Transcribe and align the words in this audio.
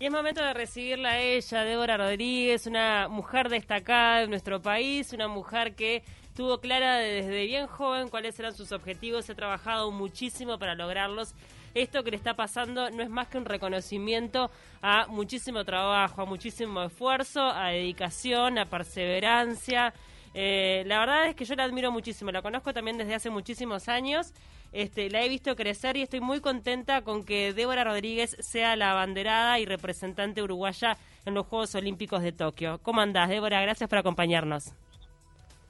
Y 0.00 0.06
es 0.06 0.10
momento 0.10 0.42
de 0.42 0.52
recibirla 0.52 1.10
a 1.10 1.20
ella, 1.20 1.62
Débora 1.62 1.96
Rodríguez, 1.96 2.66
una 2.66 3.06
mujer 3.06 3.48
destacada 3.48 4.22
de 4.22 4.26
nuestro 4.26 4.60
país, 4.60 5.12
una 5.12 5.28
mujer 5.28 5.76
que 5.76 6.02
tuvo 6.34 6.58
clara 6.58 6.96
desde 6.96 7.46
bien 7.46 7.68
joven 7.68 8.08
cuáles 8.08 8.36
eran 8.40 8.56
sus 8.56 8.72
objetivos, 8.72 9.30
ha 9.30 9.36
trabajado 9.36 9.92
muchísimo 9.92 10.58
para 10.58 10.74
lograrlos. 10.74 11.32
Esto 11.74 12.02
que 12.02 12.10
le 12.10 12.16
está 12.16 12.34
pasando 12.34 12.90
no 12.90 13.04
es 13.04 13.08
más 13.08 13.28
que 13.28 13.38
un 13.38 13.44
reconocimiento 13.44 14.50
a 14.82 15.06
muchísimo 15.06 15.64
trabajo, 15.64 16.22
a 16.22 16.24
muchísimo 16.24 16.82
esfuerzo, 16.82 17.42
a 17.42 17.68
dedicación, 17.68 18.58
a 18.58 18.68
perseverancia. 18.68 19.94
Eh, 20.34 20.82
la 20.86 20.98
verdad 20.98 21.28
es 21.28 21.36
que 21.36 21.44
yo 21.44 21.54
la 21.54 21.62
admiro 21.62 21.92
muchísimo, 21.92 22.32
la 22.32 22.42
conozco 22.42 22.74
también 22.74 22.98
desde 22.98 23.14
hace 23.14 23.30
muchísimos 23.30 23.88
años 23.88 24.32
este, 24.74 25.08
la 25.08 25.22
he 25.22 25.28
visto 25.28 25.54
crecer 25.54 25.96
y 25.96 26.02
estoy 26.02 26.20
muy 26.20 26.40
contenta 26.40 27.02
con 27.02 27.24
que 27.24 27.52
Débora 27.52 27.84
Rodríguez 27.84 28.36
sea 28.40 28.74
la 28.74 28.90
abanderada 28.90 29.60
y 29.60 29.66
representante 29.66 30.42
uruguaya 30.42 30.98
en 31.24 31.34
los 31.34 31.46
Juegos 31.46 31.76
Olímpicos 31.76 32.22
de 32.22 32.32
Tokio. 32.32 32.80
¿Cómo 32.82 33.00
andás, 33.00 33.28
Débora? 33.28 33.62
Gracias 33.62 33.88
por 33.88 33.98
acompañarnos. 33.98 34.72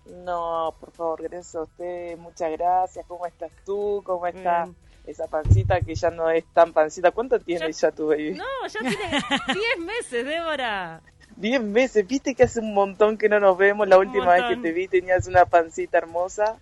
No, 0.07 0.75
por 0.81 0.91
favor, 0.93 1.23
gracias 1.23 1.55
a 1.55 1.63
usted, 1.63 2.17
muchas 2.17 2.51
gracias. 2.53 3.05
¿Cómo 3.07 3.27
estás 3.27 3.53
tú? 3.67 4.03
¿Cómo 4.07 4.27
está 4.27 4.69
esa 5.07 5.27
pancita 5.27 5.83
que 5.83 5.95
ya 5.95 6.11
no 6.11 6.31
es 6.31 6.45
tan 6.55 6.73
pancita? 6.73 7.11
¿Cuánto 7.11 7.39
tiene 7.39 7.71
ya, 7.73 7.91
tu 7.93 8.09
baby? 8.09 8.33
No, 8.33 8.67
ya 8.69 8.81
tiene 8.81 8.97
10 9.77 9.87
meses, 9.87 10.25
Débora. 10.25 11.03
10 11.37 11.63
meses, 11.63 12.07
viste 12.07 12.35
que 12.35 12.45
hace 12.45 12.61
un 12.61 12.73
montón 12.73 13.19
que 13.19 13.29
no 13.29 13.39
nos 13.39 13.59
vemos. 13.59 13.87
La 13.87 13.99
última 13.99 14.33
vez 14.33 14.45
que 14.49 14.57
te 14.57 14.73
vi 14.73 14.89
tenías 14.89 15.27
una 15.27 15.45
pancita 15.45 15.99
hermosa. 15.99 16.59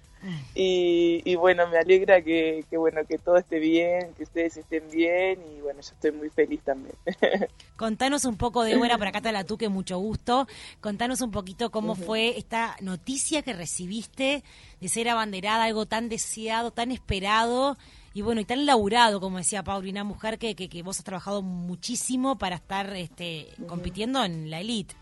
Y, 0.54 1.34
bueno, 1.36 1.68
me 1.68 1.78
alegra 1.78 2.22
que, 2.22 2.64
bueno 2.72 3.00
que 3.08 3.18
todo 3.18 3.36
esté 3.36 3.58
bien, 3.58 4.12
que 4.16 4.24
ustedes 4.24 4.56
estén 4.56 4.88
bien 4.90 5.40
y 5.56 5.60
bueno, 5.60 5.80
yo 5.80 5.90
estoy 5.92 6.12
muy 6.12 6.30
feliz 6.30 6.60
también. 6.62 6.94
Contanos 7.76 8.24
un 8.24 8.36
poco, 8.36 8.62
de 8.62 8.76
buena 8.76 8.98
por 8.98 9.06
acá 9.06 9.18
está 9.18 9.32
la 9.32 9.44
que 9.58 9.68
mucho 9.68 9.98
gusto. 9.98 10.46
Contanos 10.80 11.20
un 11.20 11.30
poquito 11.30 11.70
cómo 11.70 11.94
fue 11.94 12.38
esta 12.38 12.76
noticia 12.80 13.42
que 13.42 13.52
recibiste 13.52 14.42
de 14.80 14.88
ser 14.88 15.08
abanderada, 15.08 15.64
algo 15.64 15.86
tan 15.86 16.08
deseado, 16.08 16.70
tan 16.70 16.90
esperado 16.90 17.76
y 18.14 18.22
bueno, 18.22 18.40
y 18.40 18.44
tan 18.44 18.66
laburado, 18.66 19.20
como 19.20 19.38
decía 19.38 19.62
Paulina, 19.62 20.04
mujer 20.04 20.38
que, 20.38 20.54
que, 20.54 20.82
vos 20.82 20.98
has 20.98 21.04
trabajado 21.04 21.42
muchísimo 21.42 22.36
para 22.36 22.56
estar 22.56 22.94
este, 22.94 23.48
compitiendo 23.66 24.24
en 24.24 24.50
la 24.50 24.60
elite. 24.60 24.94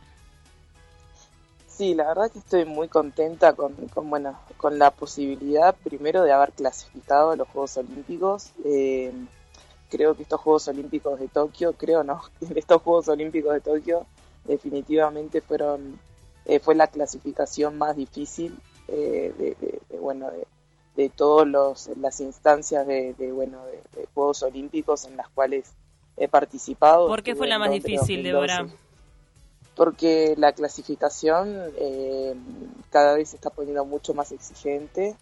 Sí, 1.80 1.94
la 1.94 2.08
verdad 2.08 2.30
que 2.30 2.40
estoy 2.40 2.66
muy 2.66 2.88
contenta 2.88 3.54
con, 3.54 3.72
con, 3.94 4.10
bueno, 4.10 4.38
con 4.58 4.78
la 4.78 4.90
posibilidad 4.90 5.74
primero 5.82 6.22
de 6.24 6.30
haber 6.30 6.52
clasificado 6.52 7.30
a 7.30 7.36
los 7.36 7.48
Juegos 7.48 7.78
Olímpicos. 7.78 8.50
Eh, 8.66 9.10
creo 9.88 10.14
que 10.14 10.24
estos 10.24 10.42
Juegos 10.42 10.68
Olímpicos 10.68 11.18
de 11.18 11.28
Tokio, 11.28 11.72
creo 11.72 12.04
no, 12.04 12.20
estos 12.54 12.82
Juegos 12.82 13.08
Olímpicos 13.08 13.54
de 13.54 13.60
Tokio 13.62 14.04
definitivamente 14.44 15.40
fueron 15.40 15.98
eh, 16.44 16.60
fue 16.60 16.74
la 16.74 16.86
clasificación 16.88 17.78
más 17.78 17.96
difícil 17.96 18.58
eh, 18.88 19.56
de, 19.88 19.98
bueno 19.98 20.30
de, 20.30 20.46
de 20.96 21.08
todas 21.08 21.48
las 21.96 22.20
instancias 22.20 22.86
de, 22.86 23.14
bueno 23.32 23.64
de, 23.64 24.06
Juegos 24.12 24.42
Olímpicos 24.42 25.06
en 25.06 25.16
las 25.16 25.30
cuales 25.30 25.72
he 26.18 26.28
participado. 26.28 27.06
¿Por 27.06 27.22
qué 27.22 27.34
fue 27.34 27.46
la 27.46 27.58
más 27.58 27.70
difícil, 27.70 28.22
Débora? 28.22 28.68
Porque 29.76 30.34
la 30.36 30.52
clasificación 30.52 31.72
eh, 31.78 32.34
cada 32.90 33.14
vez 33.14 33.30
se 33.30 33.36
está 33.36 33.50
poniendo 33.50 33.84
mucho 33.84 34.14
más 34.14 34.32
exigente. 34.32 35.16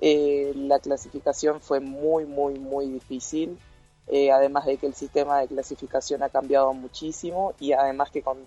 Eh, 0.00 0.52
la 0.56 0.78
clasificación 0.78 1.60
fue 1.60 1.80
muy, 1.80 2.24
muy, 2.24 2.58
muy 2.58 2.86
difícil. 2.88 3.58
Eh, 4.08 4.32
además 4.32 4.66
de 4.66 4.76
que 4.78 4.86
el 4.86 4.94
sistema 4.94 5.40
de 5.40 5.48
clasificación 5.48 6.22
ha 6.22 6.28
cambiado 6.28 6.74
muchísimo 6.74 7.54
y 7.60 7.72
además 7.72 8.10
que 8.10 8.22
con 8.22 8.38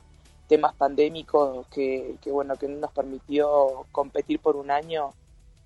temas 0.47 0.75
pandémicos 0.75 1.65
que, 1.67 2.17
bueno 2.25 2.55
que 2.57 2.67
no 2.67 2.77
nos 2.77 2.91
permitió 2.91 3.85
competir 3.91 4.39
por 4.39 4.57
un 4.57 4.69
año 4.69 5.13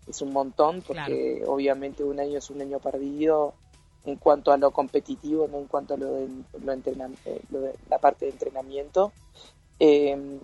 es 0.08 0.22
un 0.22 0.32
montón 0.32 0.84
porque 0.84 1.44
obviamente 1.46 2.04
un 2.04 2.20
año 2.20 2.38
es 2.38 2.50
un 2.50 2.62
año 2.62 2.80
perdido 2.80 3.56
en 4.06 4.16
cuanto 4.16 4.54
a 4.54 4.58
lo 4.58 4.72
competitivo 4.72 5.50
no 5.52 5.58
en 5.58 5.66
cuanto 5.66 5.96
a 5.96 5.98
lo 5.98 6.14
de, 6.14 6.28
lo, 6.64 6.76
lo 7.50 7.62
de 7.62 7.76
la 7.90 7.98
parte 7.98 8.26
de 8.26 8.32
entrenamiento 8.32 9.12
eh, 9.80 10.40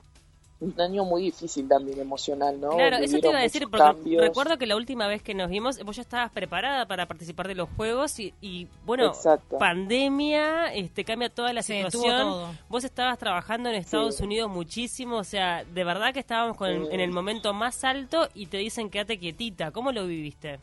un 0.62 0.80
año 0.80 1.04
muy 1.04 1.24
difícil 1.24 1.68
también 1.68 2.00
emocional, 2.00 2.60
¿no? 2.60 2.70
Claro, 2.70 2.98
eso 2.98 3.20
te 3.20 3.28
iba 3.28 3.38
a 3.38 3.42
decir, 3.42 3.68
porque 3.70 4.18
recuerdo 4.20 4.58
que 4.58 4.66
la 4.66 4.78
última 4.78 5.08
vez 5.08 5.22
que 5.22 5.34
nos 5.34 5.50
vimos, 5.50 5.84
vos 5.84 5.98
ya 5.98 6.02
estabas 6.02 6.32
preparada 6.32 6.88
para 6.88 7.08
participar 7.08 7.48
de 7.48 7.56
los 7.56 7.70
Juegos 7.76 8.20
y, 8.20 8.68
bueno, 8.86 9.12
pandemia, 9.60 10.74
este 10.74 11.04
cambia 11.04 11.30
toda 11.30 11.52
la 11.52 11.62
situación. 11.62 12.58
Vos 12.70 12.84
estabas 12.84 13.18
trabajando 13.18 13.70
en 13.70 13.76
Estados 13.76 14.22
Unidos 14.22 14.50
muchísimo, 14.50 15.18
o 15.18 15.24
sea, 15.24 15.66
de 15.66 15.84
verdad 15.84 16.14
que 16.14 16.20
estábamos 16.20 16.56
con, 16.56 16.70
en 16.70 17.00
el 17.00 17.12
momento 17.12 17.54
más 17.54 17.84
alto 17.84 18.30
y 18.34 18.48
te 18.48 18.58
dicen 18.58 18.90
quédate 18.90 19.20
quietita. 19.20 19.72
¿Cómo 19.72 19.92
lo 19.92 20.08
viviste? 20.08 20.60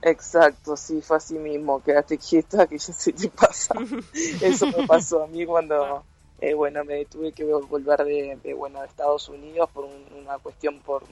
Exacto, 0.00 0.76
sí, 0.76 1.00
fue 1.00 1.16
así 1.16 1.34
mismo, 1.34 1.82
quédate 1.82 2.18
quieta 2.18 2.66
que 2.66 2.78
ya 2.78 2.92
se 2.92 3.12
te 3.12 3.28
pasa. 3.28 3.74
eso 4.42 4.66
me 4.66 4.86
pasó 4.86 5.24
a 5.24 5.26
mí 5.26 5.44
cuando 5.44 6.04
eh, 6.40 6.54
bueno, 6.54 6.84
me 6.84 7.04
tuve 7.06 7.32
que 7.32 7.44
volver 7.44 8.04
de, 8.04 8.54
bueno, 8.54 8.80
de 8.80 8.86
Estados 8.86 9.28
Unidos 9.28 9.70
por 9.72 9.86
una 10.18 10.38
cuestión 10.38 10.80
por 10.80 11.02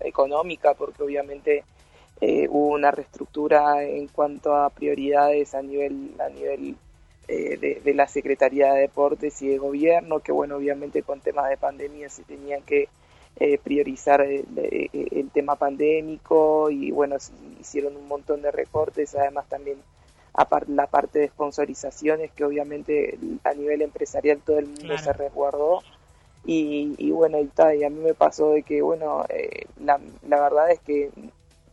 económica, 0.00 0.74
porque 0.74 1.02
obviamente 1.02 1.64
eh, 2.20 2.48
hubo 2.50 2.74
una 2.74 2.90
reestructura 2.90 3.84
en 3.84 4.08
cuanto 4.08 4.54
a 4.54 4.70
prioridades 4.70 5.54
a 5.54 5.62
nivel 5.62 6.14
a 6.18 6.28
nivel 6.30 6.76
eh, 7.28 7.80
de, 7.82 7.94
la 7.94 8.08
Secretaría 8.08 8.72
de 8.72 8.80
Deportes 8.80 9.40
y 9.42 9.48
de 9.48 9.58
Gobierno, 9.58 10.20
que 10.20 10.32
bueno, 10.32 10.56
obviamente 10.56 11.02
con 11.02 11.20
temas 11.20 11.48
de 11.50 11.56
pandemia 11.56 12.08
se 12.08 12.24
tenía 12.24 12.60
que 12.60 12.88
priorizar 13.62 14.20
el, 14.22 14.44
el, 14.92 15.30
tema 15.30 15.54
pandémico 15.54 16.68
y 16.68 16.90
bueno, 16.90 17.16
hicieron 17.58 17.96
un 17.96 18.06
montón 18.08 18.42
de 18.42 18.50
recortes, 18.50 19.14
además 19.14 19.48
también 19.48 19.78
la 20.68 20.86
parte 20.86 21.18
de 21.18 21.28
sponsorizaciones 21.28 22.30
que 22.32 22.44
obviamente 22.44 23.18
a 23.44 23.52
nivel 23.54 23.82
empresarial 23.82 24.40
todo 24.44 24.58
el 24.58 24.66
mundo 24.66 24.96
se 24.98 25.12
resguardó. 25.12 25.82
Y, 26.44 27.10
bueno 27.10 27.38
y, 27.38 27.50
y 27.78 27.84
a 27.84 27.90
mí 27.90 28.00
me 28.00 28.14
pasó 28.14 28.52
de 28.52 28.62
que 28.62 28.80
bueno 28.80 29.26
eh, 29.28 29.66
la, 29.78 30.00
la, 30.26 30.40
verdad 30.40 30.70
es 30.70 30.80
que 30.80 31.10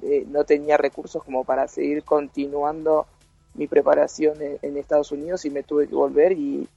eh, 0.03 0.25
no 0.27 0.43
tenía 0.43 0.75
recursos 0.75 1.23
como 1.23 1.45
para 1.45 1.69
seguir 1.69 2.03
continuando 2.03 3.07
mi 3.53 3.67
preparación 3.67 4.37
en, 4.61 4.77
Estados 4.77 5.11
Unidos 5.11 5.45
y 5.45 5.49
me 5.49 5.63
tuve 5.63 5.87
que 5.87 5.95
volver 5.95 6.33
y, 6.33 6.67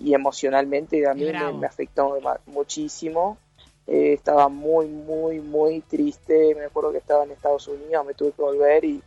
y, 0.00 0.14
emocionalmente 0.14 1.06
a 1.06 1.14
mí 1.14 1.24
me, 1.24 1.66
afectó 1.66 2.18
muchísimo. 2.46 3.38
Eh, 3.86 4.14
estaba 4.14 4.48
muy 4.48 4.88
muy 4.88 5.40
muy 5.40 5.80
triste. 5.82 6.54
Me 6.54 6.64
acuerdo 6.64 6.92
que 6.92 6.98
estaba 6.98 7.24
en 7.24 7.30
Estados 7.30 7.68
Unidos 7.68 8.06
me 8.06 8.14
tuve 8.14 8.32
que 8.32 8.42
volver 8.42 8.84
y 8.84 9.02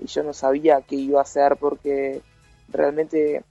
y 0.00 0.06
yo 0.06 0.22
no 0.22 0.32
sabía 0.32 0.80
qué 0.82 0.96
iba 0.96 1.20
a 1.20 1.22
hacer 1.22 1.56
porque 1.56 2.20
realmente 2.68 3.42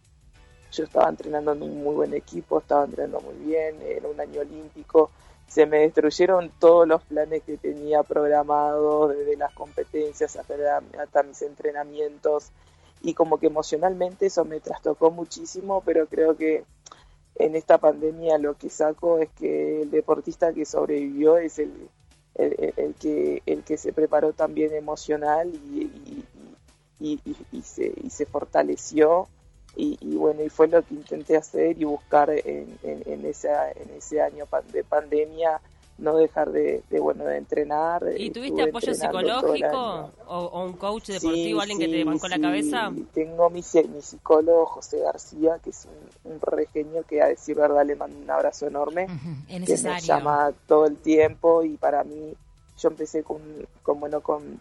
yo 0.71 0.83
estaba 0.83 1.09
entrenando 1.09 1.53
en 1.53 1.63
un 1.63 1.83
muy 1.83 1.95
buen 1.95 2.13
equipo, 2.13 2.59
estaba 2.59 2.85
entrenando 2.85 3.21
muy 3.21 3.35
bien, 3.45 3.81
era 3.81 4.07
un 4.07 4.19
año 4.19 4.41
olímpico, 4.41 5.11
se 5.47 5.65
me 5.65 5.79
destruyeron 5.79 6.51
todos 6.59 6.87
los 6.87 7.01
planes 7.03 7.43
que 7.43 7.57
tenía 7.57 8.03
programados, 8.03 9.15
desde 9.15 9.37
las 9.37 9.53
competencias 9.53 10.35
hasta, 10.35 11.23
mis 11.23 11.41
entrenamientos, 11.41 12.51
y 13.01 13.13
como 13.13 13.37
que 13.37 13.47
emocionalmente 13.47 14.25
eso 14.25 14.43
me 14.43 14.59
trastocó 14.59 15.11
muchísimo, 15.11 15.81
pero 15.85 16.07
creo 16.07 16.35
que 16.35 16.65
en 17.35 17.55
esta 17.55 17.77
pandemia 17.77 18.37
lo 18.37 18.55
que 18.55 18.69
saco 18.69 19.19
es 19.19 19.29
que 19.37 19.83
el 19.83 19.91
deportista 19.91 20.53
que 20.53 20.65
sobrevivió 20.65 21.37
es 21.37 21.59
el, 21.59 21.71
el, 22.35 22.95
que, 22.95 23.41
el 23.45 23.63
que 23.63 23.77
se 23.77 23.93
preparó 23.93 24.33
también 24.33 24.73
emocional 24.73 25.49
y, 25.53 25.83
y, 25.83 26.16
y, 26.99 27.19
se, 27.63 27.93
y 28.03 28.09
se 28.09 28.25
fortaleció 28.25 29.27
y, 29.75 30.15
bueno 30.15 30.43
y 30.43 30.49
fue 30.49 30.67
lo 30.67 30.81
que 30.81 30.95
intenté 30.95 31.37
hacer 31.37 31.79
y 31.79 31.83
buscar 31.83 32.31
en, 32.31 32.79
en, 32.83 33.25
esa, 33.25 33.71
en 33.71 33.91
ese 33.95 34.21
año 34.21 34.45
de 34.73 34.83
pandemia 34.83 35.61
no 35.97 36.15
dejar 36.15 36.51
de, 36.51 36.83
bueno 37.01 37.25
de 37.25 37.37
entrenar. 37.37 38.03
Y 38.17 38.29
tuviste 38.29 38.61
apoyo 38.63 38.93
psicológico 38.93 40.11
o, 40.27 40.63
un 40.63 40.73
coach 40.73 41.07
deportivo 41.07 41.61
alguien 41.61 41.79
que 41.79 41.87
te 41.87 42.03
bancó 42.03 42.27
la 42.27 42.39
cabeza 42.39 42.91
tengo 43.13 43.49
mi, 43.49 43.61
mi 43.89 44.01
psicólogo 44.01 44.65
José 44.67 44.99
García 44.99 45.59
que 45.63 45.71
es 45.71 45.87
un, 46.25 46.33
un 46.33 46.41
re 46.41 46.67
genio 46.67 47.03
que 47.03 47.21
a 47.21 47.27
decir 47.27 47.55
verdad 47.55 47.85
le 47.85 47.95
mando 47.95 48.17
un 48.19 48.29
abrazo 48.29 48.67
enorme 48.67 49.07
que 49.47 49.77
me 49.77 50.01
llama 50.01 50.51
todo 50.67 50.85
el 50.85 50.97
tiempo 50.97 51.63
y 51.63 51.77
para 51.77 52.03
mí 52.03 52.33
yo 52.77 52.89
empecé 52.89 53.23
con, 53.23 53.41
con 53.81 53.99
bueno 53.99 54.21
con 54.21 54.59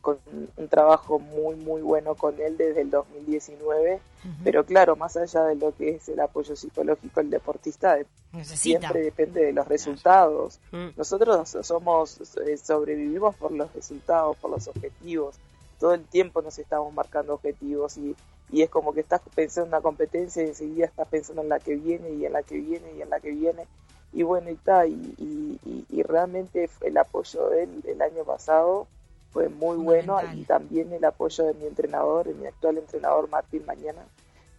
con 0.00 0.18
un 0.56 0.68
trabajo 0.68 1.18
muy 1.18 1.56
muy 1.56 1.82
bueno 1.82 2.14
con 2.14 2.40
él 2.40 2.56
desde 2.56 2.82
el 2.82 2.90
2019 2.90 4.00
pero 4.44 4.64
claro 4.64 4.96
más 4.96 5.16
allá 5.16 5.44
de 5.44 5.56
lo 5.56 5.74
que 5.74 5.96
es 5.96 6.08
el 6.08 6.20
apoyo 6.20 6.56
psicológico 6.56 7.20
el 7.20 7.30
deportista 7.30 7.98
siempre 8.42 9.00
depende 9.02 9.44
de 9.44 9.52
los 9.52 9.66
resultados. 9.66 10.60
Mm. 10.70 10.88
nosotros 10.96 11.56
somos 11.62 12.20
eh, 12.46 12.56
sobrevivimos 12.56 13.34
por 13.36 13.50
los 13.52 13.72
resultados 13.72 14.36
por 14.36 14.50
los 14.50 14.68
objetivos. 14.68 15.36
Todo 15.78 15.94
el 15.94 16.04
tiempo 16.04 16.42
nos 16.42 16.58
estamos 16.58 16.92
marcando 16.92 17.34
objetivos 17.34 17.96
y 17.96 18.14
y 18.52 18.62
es 18.62 18.70
como 18.70 18.92
que 18.92 19.00
estás 19.00 19.20
pensando 19.34 19.66
en 19.66 19.74
una 19.74 19.80
competencia 19.80 20.42
y 20.42 20.48
enseguida 20.48 20.86
estás 20.86 21.08
pensando 21.08 21.42
en 21.42 21.48
la 21.48 21.60
que 21.60 21.76
viene 21.76 22.10
y 22.10 22.26
en 22.26 22.32
la 22.32 22.42
que 22.42 22.58
viene 22.58 22.92
y 22.96 23.02
en 23.02 23.10
la 23.10 23.20
que 23.20 23.30
viene. 23.30 23.66
Y 24.12 24.24
bueno 24.24 24.50
y 24.50 24.54
está 24.54 24.86
y, 24.86 25.56
y, 25.88 26.02
realmente 26.02 26.68
el 26.80 26.96
apoyo 26.96 27.48
de 27.50 27.62
él 27.62 27.84
el 27.86 28.02
año 28.02 28.24
pasado 28.24 28.88
fue 29.32 29.48
muy 29.48 29.76
bueno 29.76 30.18
y 30.34 30.44
también 30.44 30.92
el 30.92 31.04
apoyo 31.04 31.44
de 31.44 31.54
mi 31.54 31.66
entrenador, 31.66 32.34
mi 32.34 32.46
actual 32.46 32.78
entrenador 32.78 33.28
Martín 33.28 33.64
Mañana, 33.64 34.04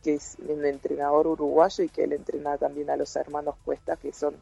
que 0.03 0.15
es 0.15 0.37
un 0.47 0.65
entrenador 0.65 1.27
uruguayo 1.27 1.83
y 1.83 1.89
que 1.89 2.05
él 2.05 2.13
entrena 2.13 2.57
también 2.57 2.89
a 2.89 2.95
los 2.95 3.15
hermanos 3.15 3.55
Cuesta, 3.63 3.97
que 3.97 4.13
son 4.13 4.35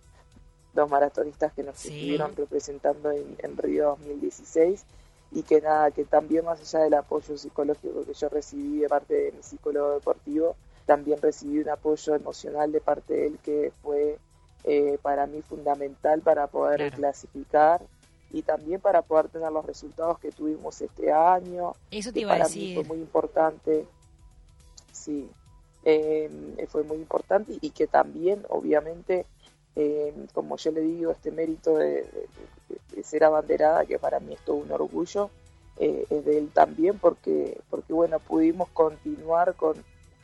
dos 0.73 0.89
maratonistas 0.89 1.51
que 1.53 1.63
nos 1.63 1.83
estuvieron 1.83 2.35
representando 2.35 3.11
en, 3.11 3.35
en 3.39 3.57
Río 3.57 3.97
2016 3.99 4.85
y 5.31 5.43
que 5.43 5.61
nada, 5.61 5.91
que 5.91 6.05
también 6.05 6.45
más 6.45 6.61
allá 6.61 6.83
del 6.85 6.93
apoyo 6.95 7.37
psicológico 7.37 8.05
que 8.05 8.13
yo 8.13 8.29
recibí 8.29 8.79
de 8.79 8.87
parte 8.87 9.13
de 9.13 9.31
mi 9.31 9.43
psicólogo 9.43 9.93
deportivo, 9.93 10.55
también 10.85 11.21
recibí 11.21 11.59
un 11.59 11.69
apoyo 11.69 12.15
emocional 12.15 12.71
de 12.71 12.81
parte 12.81 13.13
de 13.13 13.27
él 13.27 13.39
que 13.43 13.71
fue 13.81 14.17
eh, 14.63 14.97
para 15.01 15.27
mí 15.27 15.41
fundamental 15.41 16.21
para 16.21 16.47
poder 16.47 16.91
clasificar 16.91 17.81
y 18.31 18.41
también 18.43 18.79
para 18.79 19.01
poder 19.01 19.29
tener 19.29 19.51
los 19.51 19.65
resultados 19.65 20.19
que 20.19 20.31
tuvimos 20.31 20.81
este 20.81 21.11
año. 21.11 21.73
Eso 21.91 22.11
te 22.11 22.21
iba 22.21 22.31
para 22.31 22.45
a 22.45 22.47
decir. 22.47 22.77
Mí 22.77 22.83
fue 22.83 22.95
muy 22.95 23.03
importante, 23.03 23.85
sí, 24.91 25.29
eh, 25.83 26.29
fue 26.69 26.83
muy 26.83 26.97
importante 26.97 27.57
y 27.59 27.69
que 27.71 27.87
también, 27.87 28.45
obviamente, 28.49 29.25
eh, 29.75 30.13
como 30.33 30.57
yo 30.57 30.71
le 30.71 30.81
digo, 30.81 31.11
este 31.11 31.31
mérito 31.31 31.75
de, 31.75 32.05
ser 33.03 33.23
abanderada, 33.23 33.85
que 33.85 33.97
para 33.97 34.19
mí 34.19 34.33
es 34.33 34.41
todo 34.41 34.57
un 34.57 34.71
orgullo, 34.71 35.29
eh, 35.77 36.05
es 36.09 36.25
de 36.25 36.37
él 36.37 36.49
también, 36.53 36.99
porque, 36.99 37.59
porque 37.69 37.93
bueno, 37.93 38.19
pudimos 38.19 38.69
continuar 38.69 39.55
con, 39.55 39.75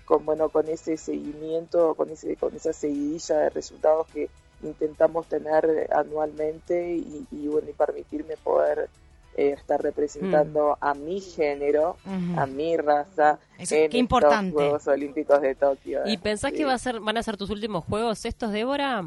con, 0.03 0.25
bueno, 0.25 0.49
con 0.49 0.67
ese 0.67 0.97
seguimiento, 0.97 1.95
con, 1.95 2.09
ese, 2.09 2.35
con 2.35 2.53
esa 2.55 2.73
seguidilla 2.73 3.37
de 3.39 3.49
resultados 3.49 4.07
que 4.07 4.29
intentamos 4.67 5.27
tener 5.27 5.89
anualmente 5.93 6.95
y, 6.95 7.47
bueno, 7.47 7.69
y 7.69 7.73
permitirme 7.73 8.35
poder 8.37 8.89
eh, 9.35 9.51
estar 9.51 9.81
representando 9.81 10.77
mm. 10.79 10.85
a 10.85 10.93
mi 10.93 11.21
género, 11.21 11.97
a 12.37 12.45
mi 12.45 12.77
raza 12.77 13.39
en 13.57 14.07
los 14.09 14.53
Juegos 14.53 14.87
Olímpicos 14.87 15.41
de 15.41 15.55
Tokio. 15.55 16.01
¿Y 16.05 16.17
pensás 16.17 16.51
que 16.51 16.65
va 16.65 16.73
a 16.73 16.77
ser, 16.77 16.99
van 16.99 17.17
a 17.17 17.23
ser 17.23 17.37
tus 17.37 17.49
últimos 17.49 17.83
juegos 17.85 18.25
estos, 18.25 18.51
Débora? 18.51 19.03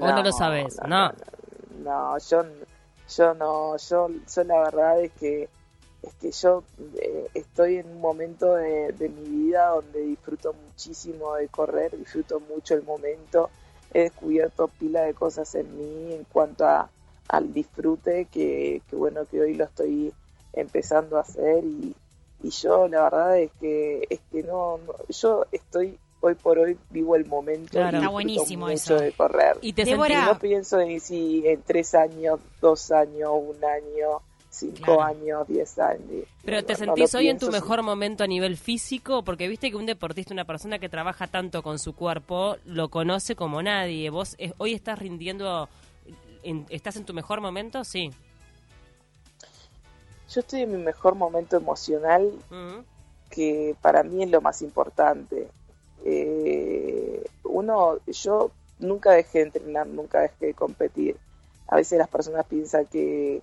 ¿O 0.00 0.06
no 0.06 0.22
lo 0.22 0.32
sabes? 0.32 0.76
No. 0.86 1.12
No, 1.82 2.18
yo, 2.18 2.44
yo 3.16 3.34
no, 3.34 3.76
yo, 3.76 4.08
yo 4.34 4.44
la 4.44 4.58
verdad 4.60 5.00
es 5.02 5.12
que 5.12 5.48
es 6.04 6.14
que 6.14 6.30
yo 6.32 6.62
eh, 7.00 7.28
estoy 7.34 7.76
en 7.76 7.88
un 7.88 8.00
momento 8.00 8.54
de, 8.54 8.94
mi 8.98 9.28
vida 9.28 9.68
donde 9.68 10.00
disfruto 10.00 10.52
muchísimo 10.52 11.34
de 11.34 11.48
correr, 11.48 11.96
disfruto 11.96 12.40
mucho 12.40 12.74
el 12.74 12.82
momento, 12.82 13.50
he 13.94 14.02
descubierto 14.02 14.68
pila 14.68 15.02
de 15.02 15.14
cosas 15.14 15.54
en 15.54 15.76
mí 15.78 16.12
en 16.12 16.24
cuanto 16.24 16.66
a, 16.66 16.90
al 17.28 17.52
disfrute 17.54 18.26
que, 18.26 18.82
que 18.88 18.96
bueno 18.96 19.24
que 19.30 19.40
hoy 19.40 19.54
lo 19.54 19.64
estoy 19.64 20.12
empezando 20.52 21.16
a 21.16 21.22
hacer 21.22 21.64
y, 21.64 21.94
y 22.42 22.50
yo 22.50 22.88
la 22.88 23.04
verdad 23.04 23.38
es 23.38 23.50
que 23.60 24.06
es 24.10 24.20
que 24.30 24.42
no 24.42 24.78
yo 25.08 25.46
estoy 25.50 25.98
hoy 26.24 26.34
por 26.34 26.58
hoy 26.58 26.78
vivo 26.90 27.16
el 27.16 27.26
momento 27.26 27.70
claro, 27.72 27.98
está 27.98 28.08
buenísimo 28.08 28.68
eso. 28.68 28.96
de 28.96 29.12
correr. 29.12 29.58
Y 29.60 29.74
te 29.74 29.84
no 29.84 30.38
pienso 30.38 30.80
en 30.80 31.00
si 31.00 31.46
en 31.46 31.62
tres 31.62 31.94
años, 31.94 32.40
dos 32.60 32.90
años, 32.90 33.30
un 33.34 33.62
año, 33.62 34.22
cinco 34.54 35.02
años, 35.02 35.46
diez 35.48 35.78
años. 35.78 36.26
Pero 36.44 36.64
te 36.64 36.74
sentís 36.74 37.14
hoy 37.14 37.28
en 37.28 37.38
tu 37.38 37.50
mejor 37.50 37.82
momento 37.82 38.24
a 38.24 38.26
nivel 38.26 38.56
físico, 38.56 39.22
porque 39.22 39.48
viste 39.48 39.70
que 39.70 39.76
un 39.76 39.86
deportista, 39.86 40.32
una 40.32 40.44
persona 40.44 40.78
que 40.78 40.88
trabaja 40.88 41.26
tanto 41.26 41.62
con 41.62 41.78
su 41.78 41.94
cuerpo, 41.94 42.56
lo 42.64 42.88
conoce 42.88 43.36
como 43.36 43.62
nadie. 43.62 44.10
Vos 44.10 44.36
eh, 44.38 44.52
hoy 44.58 44.74
estás 44.74 44.98
rindiendo, 44.98 45.68
estás 46.70 46.96
en 46.96 47.04
tu 47.04 47.14
mejor 47.14 47.40
momento, 47.40 47.84
sí. 47.84 48.10
Yo 50.30 50.40
estoy 50.40 50.62
en 50.62 50.72
mi 50.72 50.82
mejor 50.82 51.14
momento 51.14 51.56
emocional, 51.56 52.32
que 53.30 53.76
para 53.80 54.02
mí 54.02 54.22
es 54.22 54.30
lo 54.30 54.40
más 54.40 54.62
importante 54.62 55.48
eh, 56.04 57.24
uno, 57.44 57.98
yo 58.06 58.50
nunca 58.78 59.12
dejé 59.12 59.38
de 59.38 59.44
entrenar, 59.44 59.86
nunca 59.86 60.20
dejé 60.20 60.46
de 60.46 60.54
competir. 60.54 61.16
A 61.66 61.76
veces 61.76 61.98
las 61.98 62.08
personas 62.08 62.46
piensan 62.46 62.86
que 62.86 63.42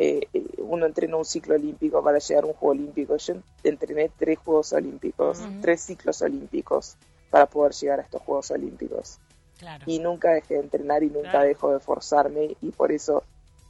eh, 0.00 0.28
uno 0.58 0.86
entrena 0.86 1.16
un 1.16 1.24
ciclo 1.24 1.56
olímpico 1.56 2.00
para 2.04 2.18
llegar 2.18 2.44
a 2.44 2.46
un 2.46 2.52
juego 2.52 2.70
olímpico. 2.70 3.16
Yo 3.16 3.34
entrené 3.64 4.08
tres 4.16 4.38
Juegos 4.38 4.72
Olímpicos, 4.72 5.40
tres 5.60 5.80
ciclos 5.80 6.22
olímpicos 6.22 6.96
para 7.30 7.46
poder 7.46 7.72
llegar 7.72 7.98
a 7.98 8.02
estos 8.02 8.22
Juegos 8.22 8.52
Olímpicos. 8.52 9.18
Y 9.86 9.98
nunca 9.98 10.30
dejé 10.30 10.54
de 10.54 10.60
entrenar 10.60 11.02
y 11.02 11.10
nunca 11.10 11.42
dejo 11.42 11.72
de 11.72 11.80
forzarme 11.80 12.56
y 12.60 12.70
por 12.70 12.92
eso 12.92 13.24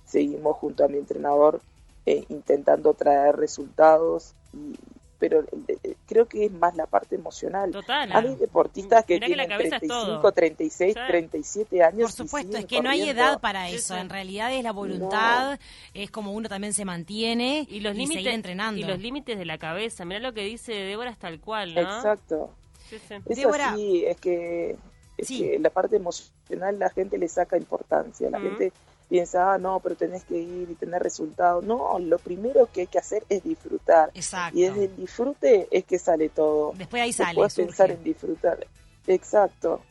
seguimos 0.04 0.58
junto 0.58 0.84
a 0.84 0.88
mi 0.88 0.98
entrenador 0.98 1.62
eh, 2.04 2.26
intentando 2.28 2.92
traer 2.92 3.36
resultados 3.36 4.34
y, 4.52 4.78
pero 5.18 5.44
creo 6.06 6.26
que 6.26 6.46
es 6.46 6.52
más 6.52 6.76
la 6.76 6.86
parte 6.86 7.16
emocional. 7.16 7.70
Total. 7.70 8.10
Hay 8.12 8.36
deportistas 8.36 9.04
que 9.04 9.18
tienen 9.18 9.48
35, 9.48 10.32
36, 10.32 10.94
37 11.06 11.82
años. 11.82 12.02
Por 12.02 12.26
supuesto, 12.26 12.56
es 12.56 12.66
que 12.66 12.80
no 12.80 12.90
hay 12.90 13.08
edad 13.08 13.40
para 13.40 13.68
eso. 13.68 13.96
En 13.96 14.08
realidad 14.08 14.52
es 14.52 14.62
la 14.62 14.72
voluntad, 14.72 15.58
es 15.94 16.10
como 16.10 16.32
uno 16.32 16.48
también 16.48 16.72
se 16.72 16.84
mantiene 16.84 17.66
y 17.68 17.80
los 17.80 17.96
límites 17.96 18.26
entrenando. 18.26 18.80
Y 18.80 18.84
los 18.84 18.98
límites 18.98 19.38
de 19.38 19.44
la 19.44 19.58
cabeza. 19.58 20.04
Mira 20.04 20.20
lo 20.20 20.32
que 20.32 20.42
dice 20.42 20.72
Débora 20.72 21.10
es 21.10 21.18
tal 21.18 21.40
cual, 21.40 21.74
¿no? 21.74 21.80
Exacto. 21.80 22.54
Eso 23.26 23.52
sí, 23.74 24.04
es 24.06 24.16
que, 24.18 24.76
es 25.16 25.28
que 25.28 25.58
la 25.58 25.70
parte 25.70 25.96
emocional 25.96 26.78
la 26.78 26.90
gente 26.90 27.18
le 27.18 27.28
saca 27.28 27.56
importancia. 27.56 28.30
La 28.30 28.40
gente 28.40 28.72
piensa, 29.08 29.54
ah, 29.54 29.58
no, 29.58 29.80
pero 29.80 29.96
tenés 29.96 30.24
que 30.24 30.38
ir 30.38 30.70
y 30.70 30.74
tener 30.74 31.02
resultados. 31.02 31.64
No, 31.64 31.98
lo 31.98 32.18
primero 32.18 32.68
que 32.72 32.82
hay 32.82 32.86
que 32.86 32.98
hacer 32.98 33.24
es 33.28 33.42
disfrutar. 33.42 34.10
Exacto. 34.14 34.58
Y 34.58 34.62
desde 34.62 34.84
el 34.84 34.96
disfrute 34.96 35.68
es 35.70 35.84
que 35.84 35.98
sale 35.98 36.28
todo. 36.28 36.72
Después 36.76 37.02
ahí 37.02 37.12
sale. 37.12 37.34
Puedes 37.34 37.54
pensar 37.54 37.90
en 37.90 38.02
disfrutar. 38.02 38.66
Exacto. 39.06 39.82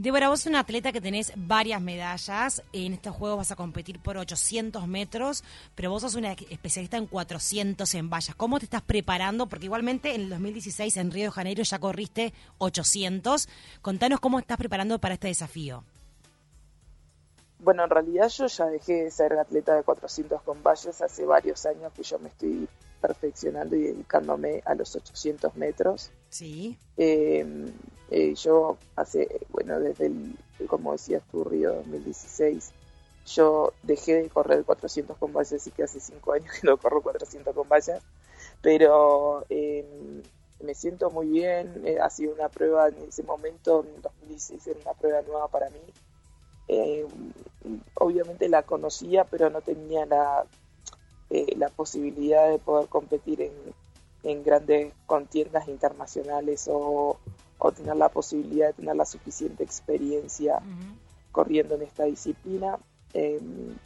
Débora, 0.00 0.30
vos 0.30 0.40
sos 0.40 0.46
una 0.46 0.60
atleta 0.60 0.92
que 0.92 1.00
tenés 1.02 1.30
varias 1.36 1.78
medallas. 1.82 2.62
En 2.72 2.94
estos 2.94 3.14
juegos 3.14 3.36
vas 3.36 3.52
a 3.52 3.56
competir 3.56 3.98
por 3.98 4.16
800 4.16 4.88
metros, 4.88 5.44
pero 5.74 5.90
vos 5.90 6.00
sos 6.00 6.14
una 6.14 6.32
especialista 6.32 6.96
en 6.96 7.06
400 7.06 7.94
en 7.94 8.08
vallas. 8.08 8.34
¿Cómo 8.34 8.58
te 8.58 8.64
estás 8.64 8.80
preparando? 8.80 9.46
Porque 9.46 9.66
igualmente 9.66 10.14
en 10.14 10.22
el 10.22 10.30
2016 10.30 10.96
en 10.96 11.10
Río 11.10 11.24
de 11.24 11.30
Janeiro 11.32 11.62
ya 11.62 11.78
corriste 11.78 12.32
800. 12.56 13.46
Contanos 13.82 14.20
cómo 14.20 14.38
estás 14.38 14.56
preparando 14.56 14.98
para 15.00 15.14
este 15.14 15.28
desafío. 15.28 15.84
Bueno, 17.62 17.84
en 17.84 17.90
realidad 17.90 18.28
yo 18.28 18.46
ya 18.46 18.66
dejé 18.66 19.04
de 19.04 19.10
ser 19.10 19.34
atleta 19.34 19.74
de 19.74 19.82
400 19.82 20.40
con 20.42 20.62
valles 20.62 21.00
hace 21.02 21.26
varios 21.26 21.66
años 21.66 21.92
que 21.92 22.02
yo 22.02 22.18
me 22.18 22.28
estoy 22.28 22.66
perfeccionando 23.00 23.76
y 23.76 23.82
dedicándome 23.82 24.62
a 24.64 24.74
los 24.74 24.96
800 24.96 25.54
metros. 25.56 26.10
Sí. 26.30 26.78
Eh, 26.96 27.44
eh, 28.10 28.34
yo 28.34 28.78
hace, 28.96 29.28
bueno, 29.50 29.78
desde 29.78 30.06
el, 30.06 30.36
como 30.68 30.92
decías 30.92 31.22
tú, 31.30 31.44
Río 31.44 31.74
2016, 31.74 32.72
yo 33.26 33.74
dejé 33.82 34.22
de 34.22 34.28
correr 34.30 34.64
400 34.64 35.18
con 35.18 35.32
vallas, 35.32 35.52
así 35.52 35.70
que 35.70 35.82
hace 35.82 36.00
5 36.00 36.32
años 36.32 36.54
que 36.60 36.66
no 36.66 36.78
corro 36.78 37.02
400 37.02 37.54
con 37.54 37.68
vallas, 37.68 38.02
pero 38.62 39.44
eh, 39.50 40.22
me 40.62 40.74
siento 40.74 41.10
muy 41.10 41.26
bien, 41.26 41.84
ha 42.02 42.08
sido 42.08 42.34
una 42.34 42.48
prueba 42.48 42.88
en 42.88 42.96
ese 43.08 43.22
momento, 43.22 43.84
en 43.84 44.00
2016 44.00 44.66
era 44.66 44.80
una 44.80 44.94
prueba 44.94 45.22
nueva 45.22 45.48
para 45.48 45.68
mí, 45.70 45.80
eh, 46.72 47.04
obviamente 47.94 48.48
la 48.48 48.62
conocía, 48.62 49.24
pero 49.24 49.50
no 49.50 49.60
tenía 49.60 50.06
la, 50.06 50.46
eh, 51.28 51.56
la 51.56 51.68
posibilidad 51.68 52.48
de 52.48 52.58
poder 52.58 52.88
competir 52.88 53.42
en, 53.42 53.52
en 54.22 54.44
grandes 54.44 54.94
contiendas 55.06 55.66
internacionales 55.66 56.70
o, 56.70 57.18
tener 57.74 57.96
la 57.96 58.08
posibilidad 58.08 58.68
de 58.68 58.72
tener 58.72 58.96
la 58.96 59.04
suficiente 59.04 59.64
experiencia 59.64 60.62
corriendo 61.30 61.74
en 61.74 61.82
esta 61.82 62.04
disciplina. 62.04 62.78
Em, 63.12 63.76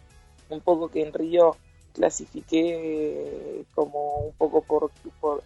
un 0.51 0.61
poco 0.61 0.89
que 0.89 1.03
en 1.03 1.13
Río 1.13 1.57
clasifiqué 1.93 3.65
como 3.75 4.27
un 4.27 4.33
poco 4.35 4.61
por, 4.61 4.91
por, 5.21 5.43